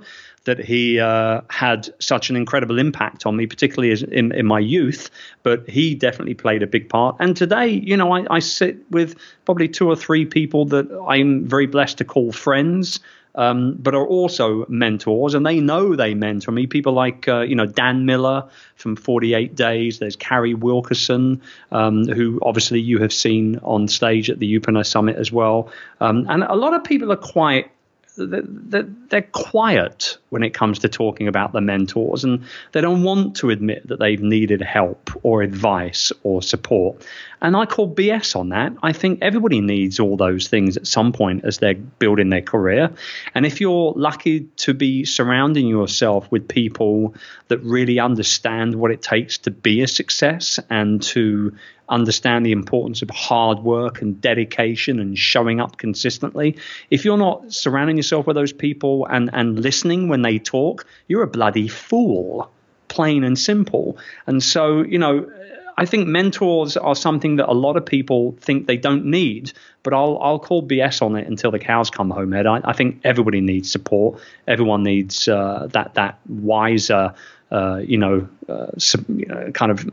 that 0.49 0.59
he 0.59 0.99
uh, 0.99 1.43
had 1.51 1.91
such 1.99 2.31
an 2.31 2.37
incredible 2.37 2.79
impact 2.79 3.27
on 3.27 3.37
me, 3.37 3.47
particularly 3.47 3.93
in, 4.11 4.33
in 4.33 4.47
my 4.47 4.59
youth. 4.59 5.11
But 5.43 5.69
he 5.69 5.95
definitely 5.95 6.33
played 6.33 6.63
a 6.63 6.67
big 6.67 6.89
part. 6.89 7.17
And 7.21 7.37
today, 7.37 7.69
you 7.69 7.99
know, 7.99 8.13
I, 8.13 8.25
I 8.31 8.39
sit 8.39 8.79
with 8.91 9.17
probably 9.45 9.69
two 9.69 9.87
or 9.89 9.95
three 9.95 10.25
people 10.25 10.65
that 10.67 10.87
I'm 11.07 11.47
very 11.47 11.67
blessed 11.67 11.99
to 11.99 12.07
call 12.07 12.33
friends. 12.33 13.01
Um, 13.35 13.75
but 13.75 13.95
are 13.95 14.07
also 14.07 14.67
mentors, 14.69 15.35
and 15.35 15.47
they 15.47 15.61
know 15.61 15.95
they 15.95 16.15
mentor 16.15 16.51
me. 16.51 16.67
People 16.67 16.93
like 16.95 17.29
uh, 17.29 17.43
you 17.43 17.55
know 17.55 17.67
Dan 17.67 18.05
Miller 18.05 18.49
from 18.75 18.97
48 18.97 19.55
Days. 19.55 20.01
There's 20.01 20.17
Carrie 20.17 20.55
Wilkerson, 20.55 21.43
um, 21.71 22.09
who 22.09 22.41
obviously 22.43 22.81
you 22.81 22.99
have 22.99 23.13
seen 23.13 23.61
on 23.63 23.87
stage 23.87 24.29
at 24.29 24.41
the 24.41 24.53
Youpreneur 24.53 24.85
Summit 24.85 25.17
as 25.17 25.31
well. 25.31 25.71
Um, 26.01 26.27
and 26.29 26.43
a 26.43 26.57
lot 26.57 26.75
of 26.75 26.83
people 26.83 27.13
are 27.13 27.17
quite 27.17 27.71
they're 28.19 29.23
quiet 29.23 30.19
when 30.31 30.43
it 30.43 30.51
comes 30.51 30.81
to 30.81 30.89
talking 30.89 31.29
about 31.29 31.53
the 31.53 31.61
mentors 31.61 32.25
and 32.25 32.45
they 32.73 32.81
don't 32.81 33.03
want 33.03 33.37
to 33.37 33.51
admit 33.51 33.87
that 33.89 33.99
they've 33.99 34.21
needed 34.21 34.61
help 34.61 35.11
or 35.23 35.43
advice 35.43 36.13
or 36.23 36.43
support. 36.43 37.05
And 37.41 37.57
I 37.57 37.67
call 37.67 37.93
BS 37.93 38.35
on 38.37 38.49
that. 38.51 38.73
I 38.83 38.93
think 38.93 39.21
everybody 39.23 39.61
needs 39.61 40.01
all 40.01 40.17
those 40.17 40.49
things 40.49 40.77
at 40.77 40.87
some 40.87 41.13
point 41.13 41.45
as 41.45 41.59
they're 41.59 41.75
building 41.75 42.31
their 42.31 42.43
career. 42.43 42.91
And 43.35 43.47
if 43.47 43.61
you're 43.61 43.93
lucky 43.97 44.41
to 44.57 44.75
be 44.75 45.05
surrounding 45.05 45.67
yourself 45.67 46.31
with 46.31 46.49
people 46.49 47.15
that 47.47 47.59
really 47.59 48.01
understand 48.01 48.75
what 48.75 48.91
it 48.91 49.03
takes 49.03 49.39
to 49.39 49.51
be 49.51 49.83
a 49.83 49.87
success 49.87 50.59
and 50.69 51.01
to 51.03 51.55
understand 51.89 52.45
the 52.45 52.53
importance 52.53 53.03
of 53.03 53.11
hard 53.11 53.61
work 53.61 54.03
and 54.03 54.21
dedication 54.21 55.01
and 55.01 55.19
showing 55.19 55.61
up 55.61 55.79
consistently. 55.79 56.57
If 56.91 57.05
you're 57.05 57.19
not 57.19 57.53
surrounding 57.53 57.97
yourself 57.97 58.27
with 58.27 58.37
those 58.37 58.53
people 58.53 59.07
and, 59.07 59.31
and 59.33 59.59
listening 59.59 60.09
when 60.09 60.23
they 60.23 60.39
talk, 60.39 60.87
you're 61.07 61.23
a 61.23 61.29
bloody 61.29 61.69
fool, 61.69 62.51
plain 62.89 63.25
and 63.25 63.39
simple. 63.39 63.99
And 64.27 64.43
so, 64.43 64.83
you 64.83 64.99
know, 64.99 65.31
I 65.79 65.87
think 65.87 66.09
mentors 66.09 66.77
are 66.77 66.97
something 66.97 67.37
that 67.37 67.49
a 67.49 67.55
lot 67.55 67.77
of 67.77 67.87
people 67.87 68.37
think 68.41 68.67
they 68.67 68.77
don't 68.77 69.05
need, 69.05 69.53
but 69.85 69.95
I'll 69.95 70.19
I'll 70.21 70.41
call 70.41 70.67
BS 70.67 71.03
on 71.03 71.15
it 71.15 71.29
until 71.29 71.53
the 71.53 71.61
cows 71.61 71.89
come 71.89 72.11
home. 72.11 72.35
Ed, 72.35 72.47
I, 72.49 72.61
I 72.65 72.73
think 72.73 73.01
everybody 73.05 73.41
needs 73.41 73.71
support. 73.71 74.21
Everyone 74.49 74.83
needs 74.83 75.29
uh, 75.29 75.69
that 75.71 75.95
that 75.95 76.19
wiser 76.27 77.15
uh, 77.51 77.79
you 77.79 77.97
know, 77.97 78.29
uh, 78.49 78.67
some, 78.79 79.07
you 79.09 79.27
know, 79.27 79.51
kind 79.53 79.73
of 79.73 79.89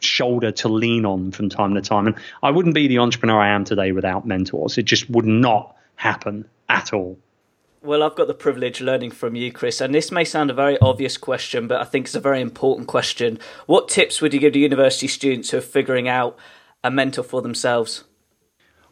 shoulder 0.00 0.50
to 0.50 0.68
lean 0.68 1.06
on 1.06 1.30
from 1.30 1.48
time 1.48 1.74
to 1.74 1.80
time. 1.80 2.06
And 2.06 2.16
I 2.42 2.50
wouldn't 2.50 2.74
be 2.74 2.88
the 2.88 2.98
entrepreneur 2.98 3.38
I 3.38 3.50
am 3.50 3.64
today 3.64 3.92
without 3.92 4.26
mentors. 4.26 4.76
It 4.78 4.84
just 4.84 5.08
would 5.10 5.26
not 5.26 5.76
happen 5.96 6.48
at 6.68 6.92
all. 6.92 7.18
Well, 7.82 8.02
I've 8.02 8.16
got 8.16 8.26
the 8.26 8.34
privilege 8.34 8.80
learning 8.80 9.12
from 9.12 9.36
you, 9.36 9.52
Chris, 9.52 9.80
and 9.80 9.94
this 9.94 10.10
may 10.10 10.24
sound 10.24 10.50
a 10.50 10.54
very 10.54 10.76
obvious 10.80 11.16
question, 11.16 11.68
but 11.68 11.80
I 11.80 11.84
think 11.84 12.06
it's 12.06 12.16
a 12.16 12.20
very 12.20 12.40
important 12.40 12.88
question. 12.88 13.38
What 13.66 13.88
tips 13.88 14.20
would 14.20 14.34
you 14.34 14.40
give 14.40 14.54
to 14.54 14.58
university 14.58 15.06
students 15.06 15.50
who 15.50 15.58
are 15.58 15.60
figuring 15.60 16.08
out 16.08 16.36
a 16.82 16.90
mentor 16.90 17.22
for 17.22 17.40
themselves? 17.42 18.02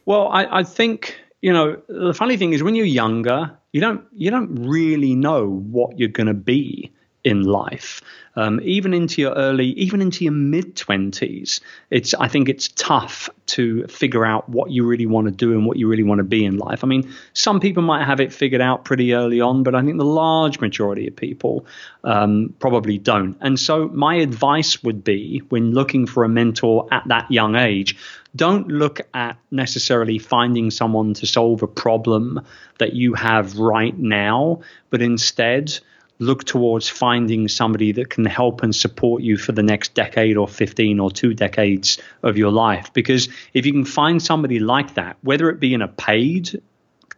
Well, 0.07 0.29
I, 0.29 0.61
I 0.61 0.63
think 0.63 1.19
you 1.43 1.53
know 1.53 1.83
the 1.89 2.15
funny 2.15 2.37
thing 2.37 2.53
is 2.53 2.63
when 2.63 2.77
you're 2.77 2.87
younger, 2.87 3.59
you 3.73 3.81
don't 3.81 4.05
you 4.13 4.31
don't 4.31 4.55
really 4.65 5.17
know 5.17 5.49
what 5.49 5.99
you're 5.99 6.09
going 6.09 6.29
to 6.29 6.35
be 6.35 6.94
in 7.25 7.43
life 7.43 8.01
um, 8.37 8.61
even 8.63 8.95
into 8.95 9.21
your 9.21 9.33
early, 9.33 9.67
even 9.67 10.01
into 10.01 10.25
your 10.25 10.33
mid 10.33 10.77
twenties, 10.77 11.61
it's 11.91 12.15
I 12.15 12.29
think 12.29 12.49
it's 12.49 12.69
tough 12.69 13.31
to 13.47 13.87
figure 13.87 14.25
out 14.25 14.49
what 14.49 14.71
you 14.71 14.85
really 14.85 15.07
want 15.07 15.27
to 15.27 15.31
do 15.31 15.53
and 15.53 15.67
what 15.67 15.77
you 15.77 15.87
really 15.87 16.03
want 16.03 16.19
to 16.19 16.25
be 16.25 16.45
in 16.45 16.57
life. 16.57 16.83
I 16.83 16.89
mean, 16.89 17.13
some 17.33 17.61
people 17.61 17.83
might 17.83 18.05
have 18.05 18.21
it 18.21 18.33
figured 18.33 18.61
out 18.61 18.85
pretty 18.85 19.15
early 19.15 19.41
on, 19.41 19.63
but 19.63 19.75
I 19.75 19.83
think 19.83 19.99
the 19.99 20.05
large 20.05 20.61
majority 20.61 21.07
of 21.07 21.15
people 21.15 21.67
um, 22.03 22.55
probably 22.59 22.99
don't. 22.99 23.37
And 23.41 23.59
so 23.59 23.89
my 23.89 24.17
advice 24.17 24.83
would 24.83 25.05
be 25.05 25.43
when 25.51 25.73
looking 25.73 26.07
for 26.07 26.25
a 26.25 26.29
mentor 26.29 26.89
at 26.91 27.07
that 27.09 27.31
young 27.31 27.55
age, 27.55 27.97
don't 28.35 28.67
look 28.67 29.01
at 29.15 29.39
necessarily 29.53 30.19
finding 30.19 30.73
someone 30.73 31.15
to 31.15 31.27
solve 31.27 31.63
a 31.63 31.69
problem 31.69 32.45
that 32.79 32.95
you 32.95 33.15
have 33.15 33.59
right 33.59 33.97
now, 33.97 34.61
but 34.91 35.01
instead 35.01 35.79
look 36.19 36.45
towards 36.45 36.89
finding 36.89 37.49
somebody 37.49 37.93
that 37.93 38.09
can 38.11 38.25
help 38.25 38.63
and 38.63 38.75
support 38.75 39.23
you 39.23 39.37
for 39.37 39.53
the 39.53 39.63
next 39.63 39.95
decade 39.95 40.37
or 40.37 40.47
15 40.47 41.01
or 41.01 41.11
two 41.11 41.35
decades 41.35 41.99
of 42.23 42.37
your 42.37 42.53
life. 42.53 42.93
Because 42.93 43.29
if 43.53 43.67
you 43.67 43.73
can 43.73 43.85
find 43.85 44.23
somebody 44.23 44.61
like 44.61 44.95
that, 44.95 45.17
whether 45.23 45.51
it 45.51 45.59
be 45.59 45.75
in 45.75 45.83
a 45.83 45.89
paid 45.89 46.61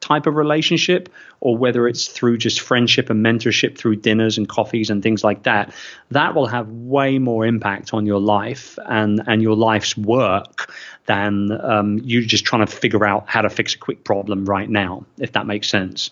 type 0.01 0.27
of 0.27 0.35
relationship 0.37 1.09
or 1.41 1.57
whether 1.57 1.89
it's 1.89 2.07
through 2.07 2.39
just 2.39 2.61
friendship 2.61 3.11
and 3.11 3.25
mentorship 3.25 3.77
through 3.77 3.97
dinners 3.97 4.39
and 4.39 4.49
coffees 4.49 4.91
and 4.91 5.03
things 5.03 5.25
like 5.25 5.43
that 5.45 5.73
that 6.11 6.35
will 6.35 6.47
have 6.47 6.69
way 6.69 7.19
more 7.19 7.47
impact 7.47 7.93
on 7.93 8.07
your 8.07 8.21
life 8.21 8.79
and 8.87 9.23
and 9.27 9.43
your 9.43 9.57
life's 9.57 9.97
work 9.97 10.73
than 11.07 11.51
um, 11.63 11.99
you 12.05 12.25
just 12.25 12.45
trying 12.45 12.65
to 12.65 12.71
figure 12.71 13.05
out 13.05 13.25
how 13.27 13.41
to 13.41 13.51
fix 13.51 13.75
a 13.75 13.79
quick 13.79 14.05
problem 14.05 14.45
right 14.45 14.69
now 14.69 15.05
if 15.19 15.33
that 15.33 15.47
makes 15.47 15.69
sense 15.69 16.11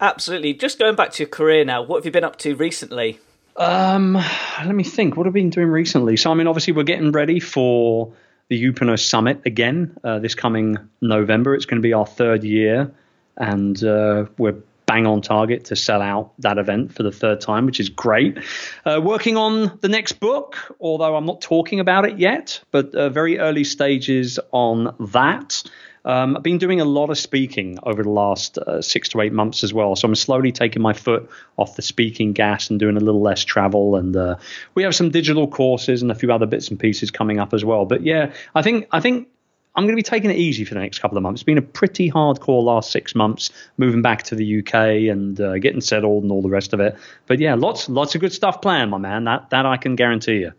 Absolutely. 0.00 0.54
Just 0.54 0.78
going 0.78 0.94
back 0.94 1.12
to 1.12 1.22
your 1.22 1.30
career 1.30 1.64
now, 1.64 1.82
what 1.82 1.98
have 1.98 2.04
you 2.04 2.10
been 2.10 2.24
up 2.24 2.36
to 2.40 2.54
recently? 2.54 3.18
Um, 3.56 4.14
let 4.14 4.74
me 4.74 4.84
think. 4.84 5.16
What 5.16 5.26
have 5.26 5.32
I 5.32 5.34
been 5.34 5.50
doing 5.50 5.68
recently? 5.68 6.16
So, 6.16 6.30
I 6.30 6.34
mean, 6.34 6.46
obviously, 6.46 6.74
we're 6.74 6.82
getting 6.82 7.12
ready 7.12 7.40
for 7.40 8.12
the 8.48 8.62
Youpreneur 8.62 9.02
Summit 9.02 9.40
again 9.46 9.96
uh, 10.04 10.18
this 10.18 10.34
coming 10.34 10.76
November. 11.00 11.54
It's 11.54 11.64
going 11.64 11.80
to 11.80 11.86
be 11.86 11.94
our 11.94 12.06
third 12.06 12.44
year, 12.44 12.92
and 13.36 13.82
uh, 13.82 14.26
we're 14.36 14.56
bang 14.86 15.06
on 15.06 15.20
target 15.20 15.64
to 15.66 15.76
sell 15.76 16.00
out 16.00 16.32
that 16.38 16.58
event 16.58 16.94
for 16.94 17.02
the 17.02 17.10
third 17.10 17.40
time, 17.40 17.66
which 17.66 17.80
is 17.80 17.88
great. 17.88 18.38
Uh, 18.84 19.00
working 19.02 19.36
on 19.36 19.76
the 19.80 19.88
next 19.88 20.20
book, 20.20 20.56
although 20.80 21.16
I'm 21.16 21.26
not 21.26 21.40
talking 21.40 21.80
about 21.80 22.04
it 22.04 22.18
yet, 22.18 22.62
but 22.70 22.94
uh, 22.94 23.08
very 23.08 23.38
early 23.38 23.64
stages 23.64 24.38
on 24.52 24.94
that. 25.12 25.64
Um, 26.06 26.36
I've 26.36 26.42
been 26.44 26.58
doing 26.58 26.80
a 26.80 26.84
lot 26.84 27.10
of 27.10 27.18
speaking 27.18 27.78
over 27.82 28.04
the 28.04 28.10
last 28.10 28.58
uh, 28.58 28.80
six 28.80 29.08
to 29.10 29.20
eight 29.20 29.32
months 29.32 29.64
as 29.64 29.74
well. 29.74 29.96
So 29.96 30.06
I'm 30.06 30.14
slowly 30.14 30.52
taking 30.52 30.80
my 30.80 30.92
foot 30.92 31.28
off 31.56 31.74
the 31.74 31.82
speaking 31.82 32.32
gas 32.32 32.70
and 32.70 32.78
doing 32.78 32.96
a 32.96 33.00
little 33.00 33.20
less 33.20 33.44
travel. 33.44 33.96
And 33.96 34.16
uh, 34.16 34.36
we 34.74 34.84
have 34.84 34.94
some 34.94 35.10
digital 35.10 35.48
courses 35.48 36.02
and 36.02 36.10
a 36.12 36.14
few 36.14 36.32
other 36.32 36.46
bits 36.46 36.68
and 36.68 36.78
pieces 36.78 37.10
coming 37.10 37.40
up 37.40 37.52
as 37.52 37.64
well. 37.64 37.84
But 37.84 38.02
yeah, 38.02 38.32
I 38.54 38.62
think 38.62 38.86
I 38.92 39.00
think 39.00 39.28
I'm 39.74 39.84
going 39.84 39.94
to 39.94 39.96
be 39.96 40.02
taking 40.02 40.30
it 40.30 40.36
easy 40.36 40.64
for 40.64 40.74
the 40.74 40.80
next 40.80 41.00
couple 41.00 41.18
of 41.18 41.22
months. 41.22 41.40
It's 41.40 41.44
been 41.44 41.58
a 41.58 41.62
pretty 41.62 42.08
hardcore 42.10 42.62
last 42.62 42.92
six 42.92 43.16
months, 43.16 43.50
moving 43.76 44.00
back 44.00 44.22
to 44.24 44.36
the 44.36 44.60
UK 44.60 45.10
and 45.10 45.38
uh, 45.40 45.58
getting 45.58 45.80
settled 45.80 46.22
and 46.22 46.30
all 46.30 46.40
the 46.40 46.48
rest 46.48 46.72
of 46.72 46.78
it. 46.78 46.96
But 47.26 47.40
yeah, 47.40 47.54
lots 47.54 47.88
lots 47.88 48.14
of 48.14 48.20
good 48.20 48.32
stuff 48.32 48.62
planned, 48.62 48.92
my 48.92 48.98
man. 48.98 49.24
That 49.24 49.50
that 49.50 49.66
I 49.66 49.76
can 49.76 49.96
guarantee 49.96 50.38
you. 50.38 50.52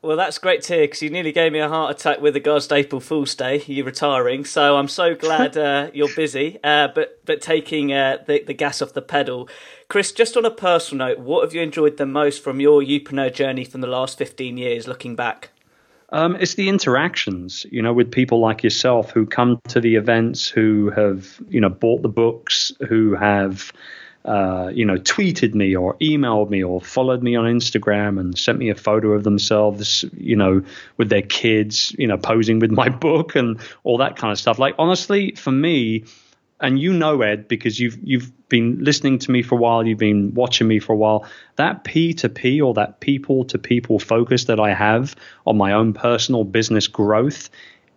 Well, 0.00 0.16
that's 0.16 0.38
great 0.38 0.62
to 0.62 0.74
hear 0.74 0.84
because 0.84 1.02
you 1.02 1.10
nearly 1.10 1.32
gave 1.32 1.50
me 1.52 1.58
a 1.58 1.68
heart 1.68 1.90
attack 1.90 2.20
with 2.20 2.34
the 2.34 2.40
God's 2.40 2.70
April 2.70 3.00
Fool's 3.00 3.34
Day. 3.34 3.64
You 3.66 3.82
retiring, 3.82 4.44
so 4.44 4.76
I'm 4.76 4.86
so 4.86 5.16
glad 5.16 5.56
uh, 5.56 5.90
you're 5.92 6.14
busy, 6.14 6.58
uh, 6.62 6.88
but 6.94 7.20
but 7.24 7.40
taking 7.40 7.92
uh, 7.92 8.18
the 8.24 8.44
the 8.46 8.54
gas 8.54 8.80
off 8.80 8.92
the 8.92 9.02
pedal. 9.02 9.48
Chris, 9.88 10.12
just 10.12 10.36
on 10.36 10.44
a 10.44 10.52
personal 10.52 11.08
note, 11.08 11.18
what 11.18 11.42
have 11.42 11.52
you 11.52 11.62
enjoyed 11.62 11.96
the 11.96 12.06
most 12.06 12.44
from 12.44 12.60
your 12.60 12.80
Youpreneur 12.80 13.34
journey 13.34 13.64
from 13.64 13.80
the 13.80 13.88
last 13.88 14.18
15 14.18 14.56
years, 14.56 14.86
looking 14.86 15.16
back? 15.16 15.50
Um, 16.10 16.36
it's 16.36 16.54
the 16.54 16.68
interactions, 16.68 17.66
you 17.70 17.82
know, 17.82 17.92
with 17.92 18.10
people 18.10 18.38
like 18.38 18.62
yourself 18.62 19.10
who 19.10 19.26
come 19.26 19.60
to 19.68 19.80
the 19.80 19.96
events, 19.96 20.48
who 20.48 20.90
have, 20.90 21.40
you 21.48 21.60
know, 21.60 21.68
bought 21.68 22.02
the 22.02 22.08
books, 22.08 22.70
who 22.88 23.14
have 23.14 23.72
uh, 24.28 24.68
you 24.74 24.84
know, 24.84 24.96
tweeted 24.96 25.54
me 25.54 25.74
or 25.74 25.94
emailed 25.94 26.50
me 26.50 26.62
or 26.62 26.82
followed 26.82 27.22
me 27.22 27.34
on 27.34 27.46
Instagram 27.46 28.20
and 28.20 28.36
sent 28.36 28.58
me 28.58 28.68
a 28.68 28.74
photo 28.74 29.12
of 29.12 29.24
themselves, 29.24 30.04
you 30.12 30.36
know, 30.36 30.62
with 30.98 31.08
their 31.08 31.22
kids, 31.22 31.94
you 31.98 32.06
know, 32.06 32.18
posing 32.18 32.58
with 32.58 32.70
my 32.70 32.88
book 33.06 33.36
and 33.36 33.58
all 33.84 33.96
that 33.98 34.16
kind 34.16 34.30
of 34.30 34.38
stuff. 34.38 34.58
Like 34.58 34.74
honestly, 34.78 35.32
for 35.34 35.50
me, 35.50 36.04
and 36.60 36.78
you 36.78 36.92
know 36.92 37.22
Ed 37.22 37.48
because 37.48 37.78
you've 37.80 37.96
you've 38.02 38.30
been 38.48 38.84
listening 38.84 39.18
to 39.20 39.30
me 39.30 39.42
for 39.42 39.54
a 39.54 39.58
while, 39.58 39.86
you've 39.86 39.98
been 39.98 40.34
watching 40.34 40.68
me 40.68 40.78
for 40.78 40.92
a 40.92 40.96
while. 40.96 41.26
That 41.56 41.84
P 41.84 42.12
to 42.14 42.28
P 42.28 42.60
or 42.60 42.74
that 42.74 43.00
people 43.00 43.44
to 43.46 43.58
people 43.58 43.98
focus 43.98 44.44
that 44.44 44.60
I 44.60 44.74
have 44.74 45.16
on 45.46 45.56
my 45.56 45.72
own 45.72 45.94
personal 45.94 46.44
business 46.44 46.86
growth 46.86 47.48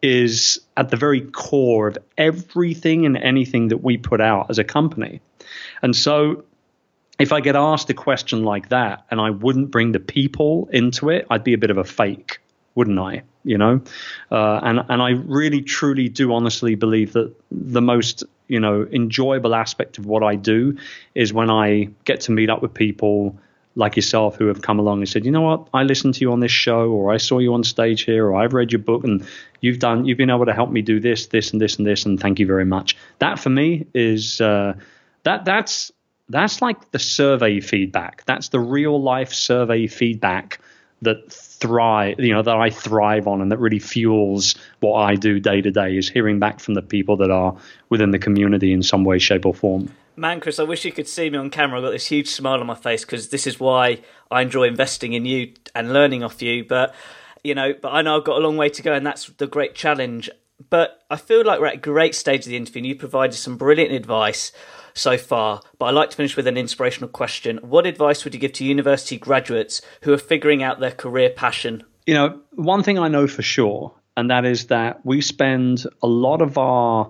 is 0.01 0.59
at 0.77 0.89
the 0.89 0.97
very 0.97 1.21
core 1.21 1.87
of 1.87 1.97
everything 2.17 3.05
and 3.05 3.17
anything 3.17 3.67
that 3.67 3.77
we 3.77 3.97
put 3.97 4.21
out 4.21 4.49
as 4.49 4.57
a 4.57 4.63
company. 4.63 5.21
And 5.81 5.95
so 5.95 6.43
if 7.19 7.31
I 7.31 7.39
get 7.39 7.55
asked 7.55 7.89
a 7.89 7.93
question 7.93 8.43
like 8.43 8.69
that 8.69 9.05
and 9.11 9.21
I 9.21 9.29
wouldn't 9.29 9.69
bring 9.69 9.91
the 9.91 9.99
people 9.99 10.67
into 10.71 11.09
it, 11.09 11.27
I'd 11.29 11.43
be 11.43 11.53
a 11.53 11.57
bit 11.57 11.69
of 11.69 11.77
a 11.77 11.83
fake, 11.83 12.39
wouldn't 12.73 12.97
I? 12.97 13.23
You 13.43 13.57
know, 13.57 13.81
uh, 14.29 14.59
and 14.61 14.81
and 14.87 15.01
I 15.01 15.11
really 15.11 15.63
truly 15.63 16.09
do 16.09 16.31
honestly 16.31 16.75
believe 16.75 17.13
that 17.13 17.33
the 17.49 17.81
most 17.81 18.23
you 18.47 18.59
know 18.59 18.87
enjoyable 18.91 19.55
aspect 19.55 19.97
of 19.97 20.05
what 20.05 20.21
I 20.21 20.35
do 20.35 20.77
is 21.15 21.33
when 21.33 21.49
I 21.49 21.89
get 22.05 22.21
to 22.21 22.31
meet 22.31 22.51
up 22.51 22.61
with 22.61 22.75
people 22.75 23.39
like 23.75 23.95
yourself 23.95 24.35
who 24.35 24.47
have 24.47 24.61
come 24.61 24.79
along 24.79 24.99
and 24.99 25.07
said, 25.07 25.25
you 25.25 25.31
know 25.31 25.41
what, 25.41 25.67
I 25.73 25.83
listened 25.83 26.15
to 26.15 26.21
you 26.21 26.31
on 26.31 26.39
this 26.39 26.51
show, 26.51 26.89
or 26.89 27.13
I 27.13 27.17
saw 27.17 27.39
you 27.39 27.53
on 27.53 27.63
stage 27.63 28.03
here, 28.03 28.27
or 28.27 28.35
I've 28.35 28.53
read 28.53 28.71
your 28.71 28.79
book, 28.79 29.03
and 29.03 29.25
you've 29.61 29.79
done, 29.79 30.05
you've 30.05 30.17
been 30.17 30.29
able 30.29 30.45
to 30.45 30.53
help 30.53 30.69
me 30.69 30.81
do 30.81 30.99
this, 30.99 31.27
this, 31.27 31.51
and 31.51 31.61
this, 31.61 31.77
and 31.77 31.87
this, 31.87 32.05
and 32.05 32.19
thank 32.19 32.39
you 32.39 32.45
very 32.45 32.65
much. 32.65 32.97
That 33.19 33.39
for 33.39 33.49
me 33.49 33.87
is 33.93 34.41
uh, 34.41 34.73
that 35.23 35.45
that's 35.45 35.91
that's 36.29 36.61
like 36.61 36.91
the 36.91 36.99
survey 36.99 37.59
feedback. 37.59 38.23
That's 38.25 38.49
the 38.49 38.59
real 38.59 39.01
life 39.01 39.33
survey 39.33 39.87
feedback 39.87 40.59
that 41.01 41.31
thrive, 41.31 42.19
you 42.19 42.33
know, 42.33 42.43
that 42.43 42.55
I 42.55 42.69
thrive 42.69 43.27
on 43.27 43.41
and 43.41 43.51
that 43.51 43.57
really 43.57 43.79
fuels 43.79 44.55
what 44.79 44.99
I 44.99 45.15
do 45.15 45.39
day 45.39 45.61
to 45.61 45.71
day 45.71 45.97
is 45.97 46.07
hearing 46.07 46.39
back 46.39 46.59
from 46.59 46.75
the 46.75 46.81
people 46.81 47.17
that 47.17 47.31
are 47.31 47.55
within 47.89 48.11
the 48.11 48.19
community 48.19 48.71
in 48.71 48.83
some 48.83 49.03
way, 49.03 49.17
shape, 49.17 49.45
or 49.45 49.53
form. 49.53 49.89
Man, 50.21 50.39
Chris, 50.39 50.59
I 50.59 50.63
wish 50.63 50.85
you 50.85 50.91
could 50.91 51.07
see 51.07 51.31
me 51.31 51.39
on 51.39 51.49
camera. 51.49 51.79
I've 51.79 51.83
got 51.83 51.93
this 51.93 52.05
huge 52.05 52.27
smile 52.27 52.59
on 52.59 52.67
my 52.67 52.75
face 52.75 53.03
because 53.03 53.29
this 53.29 53.47
is 53.47 53.59
why 53.59 54.01
I 54.29 54.43
enjoy 54.43 54.67
investing 54.67 55.13
in 55.13 55.25
you 55.25 55.53
and 55.73 55.91
learning 55.91 56.21
off 56.21 56.43
you. 56.43 56.63
But 56.63 56.93
you 57.43 57.55
know, 57.55 57.73
but 57.73 57.89
I 57.89 58.03
know 58.03 58.17
I've 58.17 58.23
got 58.23 58.37
a 58.37 58.45
long 58.45 58.55
way 58.55 58.69
to 58.69 58.83
go, 58.83 58.93
and 58.93 59.03
that's 59.03 59.25
the 59.25 59.47
great 59.47 59.73
challenge. 59.73 60.29
But 60.69 61.01
I 61.09 61.15
feel 61.15 61.43
like 61.43 61.59
we're 61.59 61.65
at 61.65 61.73
a 61.73 61.77
great 61.77 62.13
stage 62.13 62.41
of 62.41 62.51
the 62.51 62.55
interview, 62.55 62.81
and 62.81 62.85
you 62.85 62.95
provided 62.95 63.33
some 63.33 63.57
brilliant 63.57 63.93
advice 63.93 64.51
so 64.93 65.17
far, 65.17 65.61
but 65.79 65.87
I'd 65.87 65.95
like 65.95 66.11
to 66.11 66.17
finish 66.17 66.37
with 66.37 66.45
an 66.45 66.55
inspirational 66.55 67.09
question. 67.09 67.57
What 67.63 67.87
advice 67.87 68.23
would 68.23 68.35
you 68.35 68.39
give 68.39 68.53
to 68.53 68.63
university 68.63 69.17
graduates 69.17 69.81
who 70.01 70.13
are 70.13 70.19
figuring 70.19 70.61
out 70.61 70.79
their 70.79 70.91
career 70.91 71.31
passion? 71.31 71.81
You 72.05 72.13
know, 72.13 72.41
one 72.51 72.83
thing 72.83 72.99
I 72.99 73.07
know 73.07 73.25
for 73.25 73.41
sure, 73.41 73.91
and 74.15 74.29
that 74.29 74.45
is 74.45 74.67
that 74.67 75.03
we 75.03 75.21
spend 75.21 75.87
a 76.03 76.07
lot 76.07 76.43
of 76.43 76.59
our 76.59 77.09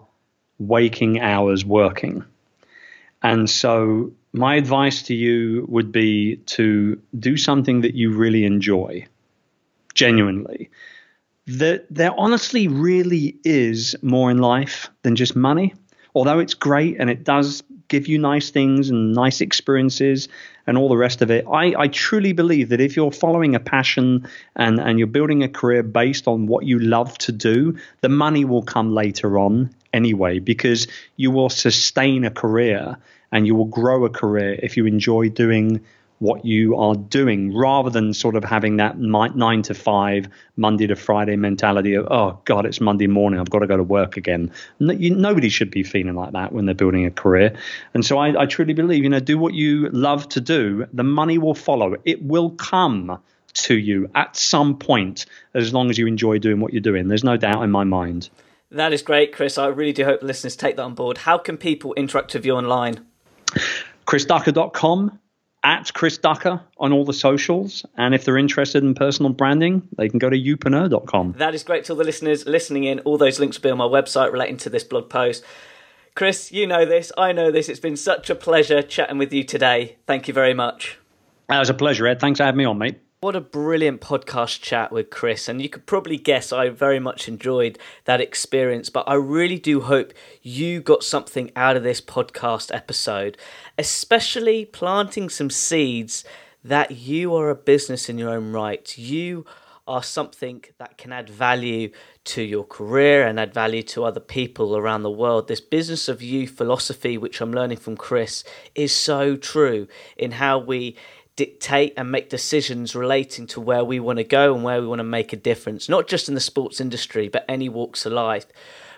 waking 0.60 1.20
hours 1.20 1.66
working. 1.66 2.24
And 3.24 3.50
so, 3.50 4.12
my 4.34 4.56
advice 4.56 5.04
to 5.04 5.14
you 5.14 5.66
would 5.68 5.92
be 5.92 6.38
to 6.38 7.00
do 7.20 7.38
something 7.38 7.82
that 7.82 7.96
you 7.96 8.12
really 8.12 8.46
enjoy, 8.46 9.06
genuinely. 9.94 10.70
That 11.48 11.86
there 11.90 12.18
honestly 12.18 12.68
really 12.68 13.36
is 13.44 13.96
more 14.02 14.32
in 14.32 14.38
life 14.38 14.90
than 15.02 15.16
just 15.16 15.36
money 15.36 15.74
although 16.16 16.40
it's 16.40 16.54
great 16.54 16.98
and 17.00 17.10
it 17.10 17.24
does 17.24 17.64
give 17.88 18.08
you 18.08 18.18
nice 18.18 18.50
things 18.50 18.90
and 18.90 19.14
nice 19.14 19.42
experiences 19.42 20.30
and 20.68 20.78
all 20.78 20.90
the 20.90 20.98
rest 20.98 21.22
of 21.22 21.32
it, 21.32 21.46
I, 21.52 21.74
I 21.78 21.88
truly 21.88 22.34
believe 22.34 22.70
that 22.70 22.80
if 22.80 22.96
you're 22.96 23.12
following 23.12 23.56
a 23.56 23.60
passion 23.60 24.28
and, 24.56 24.80
and 24.80 24.98
you're 24.98 25.08
building 25.08 25.44
a 25.44 25.50
career 25.50 25.84
based 25.84 26.28
on 26.28 26.48
what 26.48 26.66
you 26.66 26.80
love 26.80 27.18
to 27.20 27.32
do, 27.32 27.78
the 28.02 28.10
money 28.10 28.46
will 28.46 28.62
come 28.62 28.94
later 28.94 29.38
on 29.38 29.74
anyway, 29.94 30.40
because 30.40 30.88
you 31.16 31.32
will 31.32 31.50
sustain 31.50 32.26
a 32.26 32.32
career 32.32 32.98
and 33.32 33.48
you 33.48 33.56
will 33.56 33.66
grow 33.66 34.06
a 34.06 34.10
career 34.10 34.58
if 34.62 34.78
you 34.78 34.86
enjoy 34.86 35.30
doing 35.30 35.82
what 36.22 36.46
you 36.46 36.78
are 36.78 36.94
doing 36.94 37.52
rather 37.52 37.90
than 37.90 38.14
sort 38.14 38.36
of 38.36 38.44
having 38.44 38.78
that 38.78 38.96
nine 39.00 39.64
to 39.64 39.74
five, 39.74 40.28
Monday 40.56 40.86
to 40.86 40.96
Friday 40.96 41.36
mentality 41.36 41.96
of, 41.96 42.06
oh, 42.12 42.40
God, 42.46 42.68
it's 42.68 42.80
Monday 42.80 43.08
morning. 43.08 43.40
I've 43.40 43.50
got 43.50 43.60
to 43.60 43.68
go 43.68 43.76
to 43.76 43.84
work 43.84 44.18
again. 44.18 44.52
No, 44.80 44.94
you, 44.94 45.16
nobody 45.16 45.50
should 45.50 45.72
be 45.72 45.82
feeling 45.82 46.14
like 46.14 46.34
that 46.34 46.54
when 46.54 46.68
they're 46.68 46.76
building 46.76 47.08
a 47.08 47.12
career. 47.12 47.58
And 47.96 48.06
so 48.06 48.20
I, 48.20 48.44
I 48.44 48.46
truly 48.46 48.74
believe, 48.74 49.02
you 49.02 49.10
know, 49.10 49.20
do 49.20 49.40
what 49.40 49.56
you 49.56 49.90
love 49.90 50.30
to 50.30 50.42
do. 50.42 50.86
The 50.94 51.04
money 51.04 51.40
will 51.40 51.56
follow. 51.56 51.96
It 52.06 52.22
will 52.22 52.52
come 52.52 53.20
to 53.54 53.76
you 53.76 54.08
at 54.14 54.36
some 54.36 54.78
point 54.78 55.26
as 55.56 55.74
long 55.74 55.90
as 55.90 55.98
you 55.98 56.06
enjoy 56.06 56.38
doing 56.38 56.60
what 56.60 56.72
you're 56.72 56.82
doing. 56.82 57.08
There's 57.08 57.24
no 57.24 57.36
doubt 57.36 57.64
in 57.64 57.72
my 57.72 57.84
mind. 57.84 58.30
That 58.72 58.94
is 58.94 59.02
great, 59.02 59.34
Chris. 59.34 59.58
I 59.58 59.68
really 59.68 59.92
do 59.92 60.06
hope 60.06 60.24
listeners 60.24 60.56
take 60.56 60.78
that 60.78 60.84
on 60.84 60.96
board. 60.96 61.20
How 61.20 61.38
can 61.38 61.58
people 61.58 61.94
interact 61.96 62.34
with 62.34 62.46
you 62.46 62.56
online? 62.56 63.06
chrisducker.com 64.08 65.20
at 65.64 65.94
Chris 65.94 66.18
Ducker 66.18 66.62
on 66.78 66.92
all 66.92 67.06
the 67.06 67.14
socials. 67.14 67.86
And 67.98 68.16
if 68.16 68.26
they're 68.26 68.38
interested 68.38 68.84
in 68.84 68.96
personal 68.96 69.32
branding, 69.34 69.88
they 69.98 70.10
can 70.10 70.20
go 70.20 70.30
to 70.30 70.38
youpreneur.com. 70.38 71.36
That 71.38 71.54
is 71.54 71.64
great 71.64 71.86
to 71.86 71.94
all 71.94 71.98
the 71.98 72.04
listeners 72.04 72.46
listening 72.46 72.86
in. 72.86 73.00
All 73.00 73.18
those 73.18 73.40
links 73.40 73.58
will 73.58 73.64
be 73.64 73.70
on 73.72 73.78
my 73.78 73.86
website 73.86 74.32
relating 74.32 74.58
to 74.58 74.70
this 74.70 74.84
blog 74.84 75.10
post. 75.10 75.44
Chris, 76.16 76.52
you 76.52 76.66
know 76.66 76.86
this. 76.86 77.12
I 77.18 77.32
know 77.32 77.52
this. 77.52 77.70
It's 77.70 77.80
been 77.80 77.98
such 77.98 78.30
a 78.30 78.36
pleasure 78.36 78.82
chatting 78.82 79.18
with 79.18 79.32
you 79.32 79.44
today. 79.44 79.98
Thank 80.08 80.28
you 80.28 80.34
very 80.34 80.54
much. 80.54 80.98
That 81.48 81.60
was 81.60 81.70
a 81.70 81.74
pleasure, 81.74 82.08
Ed. 82.08 82.20
Thanks 82.20 82.40
for 82.40 82.46
having 82.46 82.58
me 82.58 82.66
on, 82.66 82.78
mate. 82.78 83.00
What 83.22 83.36
a 83.36 83.40
brilliant 83.42 84.02
podcast 84.02 84.62
chat 84.62 84.92
with 84.92 85.12
Chris. 85.12 85.48
And 85.48 85.62
you 85.62 85.70
could 85.70 85.86
probably 85.86 86.18
guess 86.18 86.52
I 86.52 86.70
very 86.70 87.00
much 87.00 87.28
enjoyed 87.28 87.78
that 88.06 88.20
experience. 88.20 88.90
But 88.90 89.08
I 89.08 89.14
really 89.14 89.60
do 89.60 89.82
hope 89.82 90.12
you 90.42 90.82
got 90.82 91.04
something 91.04 91.52
out 91.56 91.78
of 91.78 91.84
this 91.84 92.02
podcast 92.02 92.74
episode, 92.74 93.38
especially 93.78 94.66
planting 94.66 95.30
some 95.30 95.52
seeds 95.52 96.26
that 96.64 96.98
you 96.98 97.36
are 97.36 97.52
a 97.52 97.56
business 97.56 98.10
in 98.10 98.18
your 98.18 98.32
own 98.32 98.54
right. 98.54 98.98
You 98.98 99.46
are 99.88 100.02
something 100.02 100.64
that 100.80 100.98
can 100.98 101.12
add 101.12 101.30
value 101.30 101.92
to 102.24 102.42
your 102.42 102.64
career 102.64 103.28
and 103.28 103.40
add 103.40 103.54
value 103.54 103.84
to 103.84 104.04
other 104.04 104.20
people 104.20 104.76
around 104.76 105.04
the 105.04 105.12
world. 105.12 105.48
This 105.48 105.62
business 105.62 106.08
of 106.08 106.24
you 106.24 106.48
philosophy, 106.48 107.20
which 107.20 107.40
I'm 107.40 107.54
learning 107.54 107.78
from 107.78 107.98
Chris, 107.98 108.44
is 108.74 108.96
so 108.96 109.36
true 109.36 109.88
in 110.18 110.32
how 110.32 110.58
we 110.58 110.96
dictate 111.46 111.92
and 111.98 112.12
make 112.12 112.30
decisions 112.30 112.96
relating 112.96 113.48
to 113.48 113.60
where 113.60 113.84
we 113.84 114.00
want 114.00 114.18
to 114.18 114.24
go 114.24 114.54
and 114.54 114.64
where 114.64 114.80
we 114.80 114.86
want 114.86 115.00
to 115.00 115.04
make 115.04 115.34
a 115.34 115.36
difference, 115.36 115.90
not 115.90 116.08
just 116.08 116.30
in 116.30 116.36
the 116.36 116.40
sports 116.40 116.80
industry, 116.80 117.30
but 117.30 117.46
any 117.50 117.68
walks 117.68 118.06
of 118.06 118.14
life. 118.14 118.46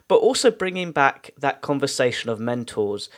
But 0.09 0.17
also 0.17 0.51
bringing 0.51 0.91
back 0.91 1.31
that 1.37 1.61
conversation 1.61 2.29
of 2.29 2.41
mentors. 2.41 3.09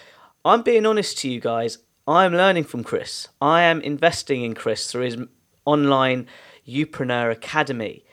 I'm 0.45 0.61
being 0.61 0.85
honest 0.85 1.17
to 1.19 1.27
you 1.27 1.39
guys, 1.39 1.79
I'm 2.07 2.33
learning 2.33 2.65
from 2.65 2.83
Chris. 2.83 3.27
I 3.41 3.63
am 3.63 3.81
investing 3.81 4.43
in 4.43 4.53
Chris 4.53 4.91
through 4.91 5.05
his 5.05 5.17
online 5.65 6.27
Youpreneur 6.67 7.31
Academy 7.31 8.05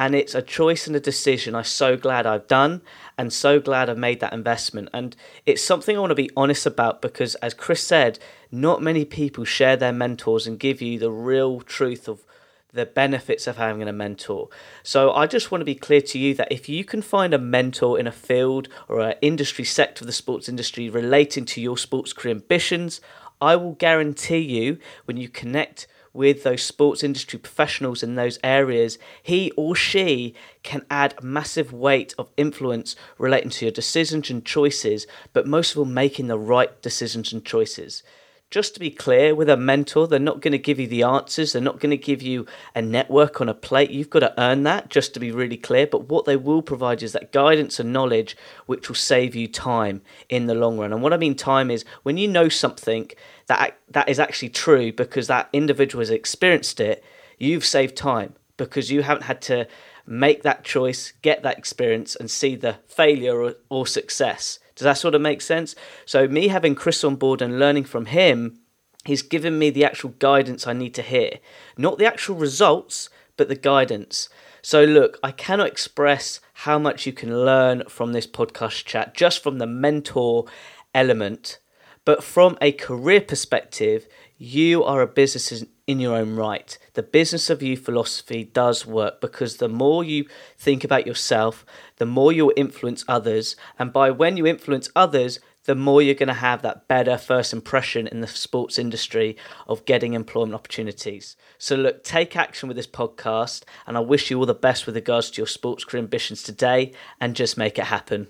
and 0.00 0.14
it's 0.14 0.34
a 0.34 0.40
choice 0.40 0.86
and 0.86 0.96
a 0.96 1.00
decision 1.00 1.54
I'm 1.54 1.64
so 1.64 1.94
glad 1.94 2.24
I've 2.26 2.46
done 2.46 2.80
and 3.18 3.30
so 3.30 3.60
glad 3.60 3.90
I've 3.90 3.98
made 3.98 4.20
that 4.20 4.32
investment. 4.32 4.88
And 4.94 5.14
it's 5.44 5.62
something 5.62 5.94
I 5.94 6.00
want 6.00 6.10
to 6.10 6.14
be 6.14 6.30
honest 6.34 6.64
about 6.64 7.02
because, 7.02 7.34
as 7.36 7.52
Chris 7.52 7.86
said, 7.86 8.18
not 8.50 8.82
many 8.82 9.04
people 9.04 9.44
share 9.44 9.76
their 9.76 9.92
mentors 9.92 10.46
and 10.46 10.58
give 10.58 10.82
you 10.82 10.98
the 10.98 11.10
real 11.10 11.60
truth 11.60 12.08
of 12.08 12.24
the 12.72 12.86
benefits 12.86 13.46
of 13.46 13.56
having 13.56 13.82
a 13.88 13.92
mentor. 13.92 14.48
So 14.82 15.12
I 15.12 15.26
just 15.26 15.50
want 15.50 15.60
to 15.60 15.66
be 15.66 15.74
clear 15.74 16.00
to 16.02 16.18
you 16.18 16.34
that 16.34 16.52
if 16.52 16.68
you 16.68 16.84
can 16.84 17.02
find 17.02 17.34
a 17.34 17.38
mentor 17.38 17.98
in 17.98 18.06
a 18.06 18.12
field 18.12 18.68
or 18.88 19.00
an 19.00 19.14
industry 19.20 19.64
sector 19.64 20.04
of 20.04 20.06
the 20.06 20.12
sports 20.12 20.48
industry 20.48 20.88
relating 20.88 21.44
to 21.46 21.60
your 21.60 21.76
sports 21.76 22.12
career 22.12 22.34
ambitions, 22.34 23.00
I 23.40 23.56
will 23.56 23.72
guarantee 23.72 24.38
you 24.38 24.78
when 25.04 25.16
you 25.16 25.28
connect 25.28 25.86
with 26.12 26.42
those 26.42 26.62
sports 26.62 27.04
industry 27.04 27.38
professionals 27.38 28.02
in 28.02 28.16
those 28.16 28.38
areas, 28.42 28.98
he 29.22 29.52
or 29.52 29.76
she 29.76 30.34
can 30.64 30.84
add 30.90 31.22
massive 31.22 31.72
weight 31.72 32.14
of 32.18 32.28
influence 32.36 32.96
relating 33.16 33.50
to 33.50 33.66
your 33.66 33.72
decisions 33.72 34.28
and 34.28 34.44
choices, 34.44 35.06
but 35.32 35.46
most 35.46 35.72
of 35.72 35.78
all, 35.78 35.84
making 35.84 36.26
the 36.26 36.38
right 36.38 36.82
decisions 36.82 37.32
and 37.32 37.44
choices 37.44 38.02
just 38.50 38.74
to 38.74 38.80
be 38.80 38.90
clear, 38.90 39.32
with 39.32 39.48
a 39.48 39.56
mentor, 39.56 40.08
they're 40.08 40.18
not 40.18 40.40
going 40.40 40.52
to 40.52 40.58
give 40.58 40.80
you 40.80 40.88
the 40.88 41.04
answers. 41.04 41.52
They're 41.52 41.62
not 41.62 41.78
going 41.78 41.90
to 41.90 41.96
give 41.96 42.20
you 42.20 42.46
a 42.74 42.82
network 42.82 43.40
on 43.40 43.48
a 43.48 43.54
plate. 43.54 43.90
You've 43.90 44.10
got 44.10 44.20
to 44.20 44.40
earn 44.40 44.64
that, 44.64 44.90
just 44.90 45.14
to 45.14 45.20
be 45.20 45.30
really 45.30 45.56
clear. 45.56 45.86
But 45.86 46.08
what 46.08 46.24
they 46.24 46.36
will 46.36 46.60
provide 46.60 47.02
is 47.02 47.12
that 47.12 47.30
guidance 47.30 47.78
and 47.78 47.92
knowledge, 47.92 48.36
which 48.66 48.88
will 48.88 48.96
save 48.96 49.36
you 49.36 49.46
time 49.46 50.02
in 50.28 50.46
the 50.46 50.54
long 50.54 50.78
run. 50.78 50.92
And 50.92 51.00
what 51.00 51.12
I 51.12 51.16
mean 51.16 51.36
time 51.36 51.70
is 51.70 51.84
when 52.02 52.16
you 52.16 52.26
know 52.26 52.48
something 52.48 53.10
that 53.46 53.78
that 53.88 54.08
is 54.08 54.18
actually 54.18 54.50
true 54.50 54.92
because 54.92 55.28
that 55.28 55.48
individual 55.52 56.00
has 56.00 56.10
experienced 56.10 56.80
it, 56.80 57.04
you've 57.38 57.64
saved 57.64 57.96
time 57.96 58.34
because 58.56 58.90
you 58.90 59.02
haven't 59.02 59.24
had 59.24 59.40
to 59.42 59.68
make 60.06 60.42
that 60.42 60.64
choice, 60.64 61.12
get 61.22 61.42
that 61.44 61.56
experience, 61.56 62.16
and 62.16 62.30
see 62.30 62.56
the 62.56 62.78
failure 62.88 63.40
or, 63.40 63.54
or 63.68 63.86
success. 63.86 64.58
Does 64.80 64.86
that 64.86 64.96
sort 64.96 65.14
of 65.14 65.20
make 65.20 65.42
sense? 65.42 65.74
So, 66.06 66.26
me 66.26 66.48
having 66.48 66.74
Chris 66.74 67.04
on 67.04 67.16
board 67.16 67.42
and 67.42 67.58
learning 67.58 67.84
from 67.84 68.06
him, 68.06 68.60
he's 69.04 69.20
given 69.20 69.58
me 69.58 69.68
the 69.68 69.84
actual 69.84 70.14
guidance 70.18 70.66
I 70.66 70.72
need 70.72 70.94
to 70.94 71.02
hear. 71.02 71.32
Not 71.76 71.98
the 71.98 72.06
actual 72.06 72.36
results, 72.36 73.10
but 73.36 73.50
the 73.50 73.56
guidance. 73.56 74.30
So, 74.62 74.82
look, 74.84 75.18
I 75.22 75.32
cannot 75.32 75.66
express 75.66 76.40
how 76.64 76.78
much 76.78 77.04
you 77.04 77.12
can 77.12 77.44
learn 77.44 77.82
from 77.90 78.14
this 78.14 78.26
podcast 78.26 78.86
chat 78.86 79.14
just 79.14 79.42
from 79.42 79.58
the 79.58 79.66
mentor 79.66 80.46
element. 80.94 81.58
But 82.06 82.24
from 82.24 82.56
a 82.62 82.72
career 82.72 83.20
perspective, 83.20 84.08
you 84.38 84.82
are 84.82 85.02
a 85.02 85.06
business 85.06 85.62
in 85.90 86.00
your 86.00 86.16
own 86.16 86.36
right. 86.36 86.78
The 86.94 87.02
business 87.02 87.50
of 87.50 87.62
you 87.62 87.76
philosophy 87.76 88.44
does 88.44 88.86
work 88.86 89.20
because 89.20 89.56
the 89.56 89.68
more 89.68 90.04
you 90.04 90.26
think 90.56 90.84
about 90.84 91.06
yourself, 91.06 91.66
the 91.96 92.06
more 92.06 92.32
you'll 92.32 92.52
influence 92.56 93.04
others. 93.08 93.56
And 93.78 93.92
by 93.92 94.10
when 94.10 94.36
you 94.36 94.46
influence 94.46 94.88
others, 94.94 95.40
the 95.64 95.74
more 95.74 96.00
you're 96.00 96.14
going 96.14 96.28
to 96.28 96.34
have 96.34 96.62
that 96.62 96.88
better 96.88 97.18
first 97.18 97.52
impression 97.52 98.06
in 98.06 98.20
the 98.20 98.26
sports 98.26 98.78
industry 98.78 99.36
of 99.66 99.84
getting 99.84 100.14
employment 100.14 100.54
opportunities. 100.54 101.36
So, 101.58 101.76
look, 101.76 102.02
take 102.02 102.34
action 102.34 102.68
with 102.68 102.76
this 102.76 102.86
podcast, 102.86 103.64
and 103.86 103.96
I 103.96 104.00
wish 104.00 104.30
you 104.30 104.38
all 104.38 104.46
the 104.46 104.54
best 104.54 104.86
with 104.86 104.94
regards 104.94 105.30
to 105.32 105.40
your 105.40 105.46
sports 105.46 105.84
career 105.84 106.02
ambitions 106.02 106.42
today, 106.42 106.92
and 107.20 107.36
just 107.36 107.58
make 107.58 107.78
it 107.78 107.84
happen. 107.84 108.28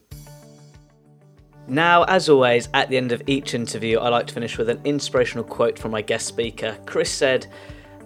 Now, 1.71 2.03
as 2.03 2.29
always, 2.29 2.69
at 2.75 2.89
the 2.89 2.97
end 2.97 3.13
of 3.13 3.23
each 3.29 3.55
interview, 3.55 4.01
I 4.01 4.09
like 4.09 4.27
to 4.27 4.35
finish 4.35 4.59
with 4.59 4.69
an 4.71 4.81
inspirational 4.83 5.45
quote 5.45 5.79
from 5.79 5.93
my 5.93 6.03
guest 6.03 6.27
speaker. 6.27 6.77
Chris 6.85 7.13
said, 7.13 7.47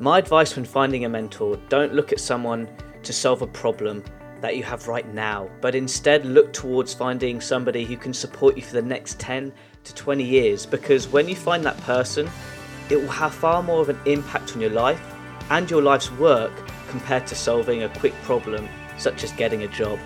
My 0.00 0.18
advice 0.18 0.54
when 0.54 0.66
finding 0.66 1.06
a 1.06 1.08
mentor 1.08 1.56
don't 1.70 1.94
look 1.94 2.12
at 2.12 2.20
someone 2.20 2.68
to 3.02 3.10
solve 3.10 3.40
a 3.40 3.46
problem 3.46 4.04
that 4.42 4.58
you 4.58 4.62
have 4.64 4.86
right 4.86 5.10
now, 5.14 5.48
but 5.62 5.74
instead 5.74 6.26
look 6.26 6.52
towards 6.52 6.92
finding 6.92 7.40
somebody 7.40 7.86
who 7.86 7.96
can 7.96 8.12
support 8.12 8.54
you 8.54 8.62
for 8.62 8.74
the 8.74 8.82
next 8.82 9.18
10 9.18 9.50
to 9.84 9.94
20 9.94 10.22
years 10.22 10.66
because 10.66 11.08
when 11.08 11.26
you 11.26 11.34
find 11.34 11.64
that 11.64 11.80
person, 11.84 12.28
it 12.90 13.00
will 13.00 13.08
have 13.08 13.34
far 13.34 13.62
more 13.62 13.80
of 13.80 13.88
an 13.88 13.98
impact 14.04 14.54
on 14.54 14.60
your 14.60 14.72
life 14.72 15.00
and 15.48 15.70
your 15.70 15.80
life's 15.80 16.12
work 16.12 16.52
compared 16.88 17.26
to 17.28 17.34
solving 17.34 17.84
a 17.84 17.98
quick 17.98 18.12
problem 18.24 18.68
such 18.98 19.24
as 19.24 19.32
getting 19.32 19.62
a 19.62 19.68
job. 19.68 19.98